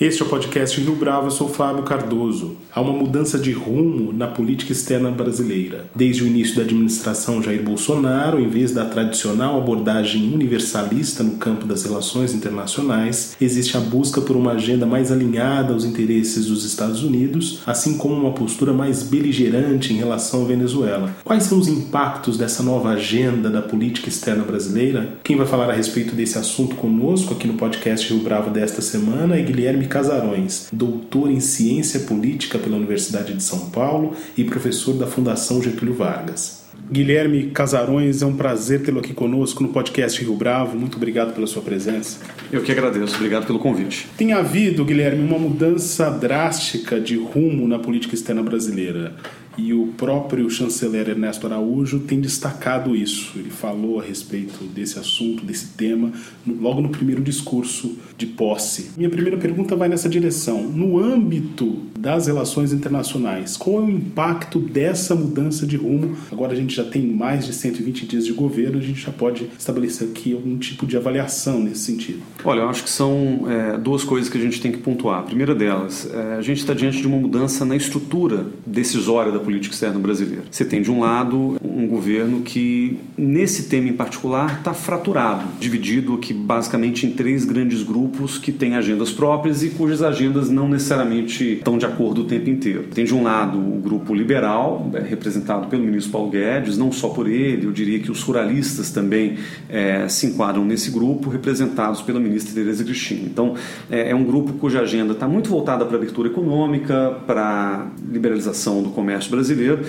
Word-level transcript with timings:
Este 0.00 0.22
é 0.22 0.24
o 0.24 0.28
podcast 0.30 0.80
Rio 0.80 0.94
Bravo, 0.94 1.26
eu 1.26 1.30
sou 1.30 1.46
Fábio 1.46 1.82
Cardoso. 1.82 2.56
Há 2.74 2.80
uma 2.80 2.94
mudança 2.94 3.38
de 3.38 3.52
rumo 3.52 4.14
na 4.14 4.26
política 4.26 4.72
externa 4.72 5.10
brasileira. 5.10 5.90
Desde 5.94 6.24
o 6.24 6.26
início 6.26 6.56
da 6.56 6.62
administração 6.62 7.42
Jair 7.42 7.62
Bolsonaro, 7.62 8.40
em 8.40 8.48
vez 8.48 8.72
da 8.72 8.86
tradicional 8.86 9.58
abordagem 9.58 10.32
universalista 10.32 11.22
no 11.22 11.32
campo 11.32 11.66
das 11.66 11.84
relações 11.84 12.32
internacionais, 12.32 13.36
existe 13.38 13.76
a 13.76 13.80
busca 13.80 14.22
por 14.22 14.36
uma 14.36 14.52
agenda 14.52 14.86
mais 14.86 15.12
alinhada 15.12 15.74
aos 15.74 15.84
interesses 15.84 16.46
dos 16.46 16.64
Estados 16.64 17.02
Unidos, 17.02 17.60
assim 17.66 17.98
como 17.98 18.14
uma 18.14 18.32
postura 18.32 18.72
mais 18.72 19.02
beligerante 19.02 19.92
em 19.92 19.98
relação 19.98 20.44
à 20.44 20.46
Venezuela. 20.46 21.14
Quais 21.22 21.42
são 21.42 21.58
os 21.58 21.68
impactos 21.68 22.38
dessa 22.38 22.62
nova 22.62 22.88
agenda 22.88 23.50
da 23.50 23.60
política 23.60 24.08
externa 24.08 24.44
brasileira? 24.44 25.18
Quem 25.22 25.36
vai 25.36 25.46
falar 25.46 25.68
a 25.68 25.74
respeito 25.74 26.14
desse 26.14 26.38
assunto 26.38 26.74
conosco 26.76 27.34
aqui 27.34 27.46
no 27.46 27.54
podcast 27.54 28.10
Rio 28.10 28.22
Bravo 28.22 28.48
desta 28.48 28.80
semana 28.80 29.36
é 29.36 29.42
Guilherme 29.42 29.89
Casarões, 29.90 30.68
doutor 30.72 31.30
em 31.30 31.40
Ciência 31.40 32.00
Política 32.00 32.58
pela 32.58 32.76
Universidade 32.76 33.34
de 33.34 33.42
São 33.42 33.70
Paulo 33.70 34.14
e 34.38 34.44
professor 34.44 34.94
da 34.94 35.06
Fundação 35.06 35.60
Getúlio 35.60 35.94
Vargas. 35.94 36.60
Guilherme 36.90 37.50
Casarões, 37.50 38.22
é 38.22 38.26
um 38.26 38.36
prazer 38.36 38.82
tê-lo 38.82 39.00
aqui 39.00 39.12
conosco 39.12 39.62
no 39.62 39.68
podcast 39.70 40.20
Rio 40.22 40.34
Bravo. 40.34 40.78
Muito 40.78 40.96
obrigado 40.96 41.34
pela 41.34 41.46
sua 41.46 41.60
presença. 41.60 42.18
Eu 42.52 42.62
que 42.62 42.72
agradeço, 42.72 43.16
obrigado 43.16 43.46
pelo 43.46 43.58
convite. 43.58 44.08
Tem 44.16 44.32
havido, 44.32 44.84
Guilherme, 44.84 45.22
uma 45.26 45.38
mudança 45.38 46.08
drástica 46.08 47.00
de 47.00 47.16
rumo 47.16 47.66
na 47.66 47.78
política 47.78 48.14
externa 48.14 48.42
brasileira. 48.42 49.14
E 49.60 49.74
o 49.74 49.88
próprio 49.88 50.48
chanceler 50.48 51.10
Ernesto 51.10 51.46
Araújo 51.46 51.98
tem 52.00 52.18
destacado 52.18 52.96
isso. 52.96 53.38
Ele 53.38 53.50
falou 53.50 54.00
a 54.00 54.02
respeito 54.02 54.64
desse 54.64 54.98
assunto, 54.98 55.44
desse 55.44 55.68
tema, 55.76 56.10
logo 56.46 56.80
no 56.80 56.88
primeiro 56.88 57.22
discurso 57.22 57.94
de 58.16 58.24
posse. 58.26 58.92
Minha 58.96 59.10
primeira 59.10 59.36
pergunta 59.36 59.76
vai 59.76 59.86
nessa 59.86 60.08
direção. 60.08 60.62
No 60.62 60.98
âmbito 60.98 61.76
das 61.98 62.26
relações 62.26 62.72
internacionais, 62.72 63.58
qual 63.58 63.80
é 63.80 63.84
o 63.84 63.90
impacto 63.90 64.58
dessa 64.58 65.14
mudança 65.14 65.66
de 65.66 65.76
rumo? 65.76 66.16
Agora 66.32 66.54
a 66.54 66.56
gente 66.56 66.74
já 66.74 66.84
tem 66.84 67.06
mais 67.06 67.44
de 67.44 67.52
120 67.52 68.06
dias 68.06 68.24
de 68.24 68.32
governo, 68.32 68.78
a 68.78 68.82
gente 68.82 69.02
já 69.02 69.12
pode 69.12 69.46
estabelecer 69.58 70.08
aqui 70.08 70.32
algum 70.32 70.56
tipo 70.56 70.86
de 70.86 70.96
avaliação 70.96 71.60
nesse 71.60 71.80
sentido. 71.80 72.20
Olha, 72.42 72.60
eu 72.60 72.68
acho 72.70 72.82
que 72.82 72.90
são 72.90 73.44
é, 73.46 73.76
duas 73.76 74.04
coisas 74.04 74.30
que 74.30 74.38
a 74.38 74.40
gente 74.40 74.58
tem 74.58 74.72
que 74.72 74.78
pontuar. 74.78 75.20
A 75.20 75.22
primeira 75.24 75.54
delas, 75.54 76.08
é, 76.10 76.36
a 76.36 76.40
gente 76.40 76.60
está 76.60 76.72
diante 76.72 77.02
de 77.02 77.06
uma 77.06 77.18
mudança 77.18 77.66
na 77.66 77.76
estrutura 77.76 78.46
decisória 78.66 79.30
da 79.30 79.38
política 79.38 79.49
externa 79.58 79.98
brasileira. 79.98 80.44
Você 80.50 80.64
tem, 80.64 80.82
de 80.82 80.90
um 80.90 81.00
lado, 81.00 81.56
um 81.62 81.86
governo 81.86 82.40
que, 82.40 82.98
nesse 83.16 83.64
tema 83.64 83.88
em 83.88 83.92
particular, 83.92 84.58
está 84.58 84.72
fraturado, 84.72 85.44
dividido 85.58 86.14
aqui 86.14 86.32
basicamente 86.32 87.06
em 87.06 87.10
três 87.10 87.44
grandes 87.44 87.82
grupos 87.82 88.38
que 88.38 88.52
têm 88.52 88.76
agendas 88.76 89.10
próprias 89.10 89.62
e 89.62 89.70
cujas 89.70 90.02
agendas 90.02 90.48
não 90.48 90.68
necessariamente 90.68 91.54
estão 91.54 91.76
de 91.76 91.86
acordo 91.86 92.22
o 92.22 92.24
tempo 92.24 92.48
inteiro. 92.48 92.84
Tem, 92.94 93.04
de 93.04 93.14
um 93.14 93.22
lado, 93.22 93.58
o 93.58 93.80
grupo 93.80 94.14
liberal, 94.14 94.90
é, 94.94 95.00
representado 95.00 95.68
pelo 95.68 95.82
ministro 95.82 96.12
Paulo 96.12 96.30
Guedes, 96.30 96.78
não 96.78 96.92
só 96.92 97.08
por 97.08 97.28
ele, 97.28 97.66
eu 97.66 97.72
diria 97.72 97.98
que 97.98 98.10
os 98.10 98.22
ruralistas 98.22 98.90
também 98.90 99.36
é, 99.68 100.06
se 100.08 100.26
enquadram 100.26 100.64
nesse 100.64 100.90
grupo, 100.90 101.28
representados 101.28 102.00
pela 102.02 102.20
ministra 102.20 102.54
Tereza 102.54 102.84
Cristina. 102.84 103.22
Então, 103.24 103.54
é, 103.90 104.10
é 104.10 104.14
um 104.14 104.24
grupo 104.24 104.52
cuja 104.54 104.80
agenda 104.80 105.12
está 105.12 105.26
muito 105.26 105.50
voltada 105.50 105.84
para 105.84 105.96
a 105.96 105.98
abertura 105.98 106.28
econômica, 106.28 107.16
para 107.26 107.88
liberalização 108.10 108.82
do 108.82 108.90
comércio 108.90 109.30
brasileiro 109.30 109.39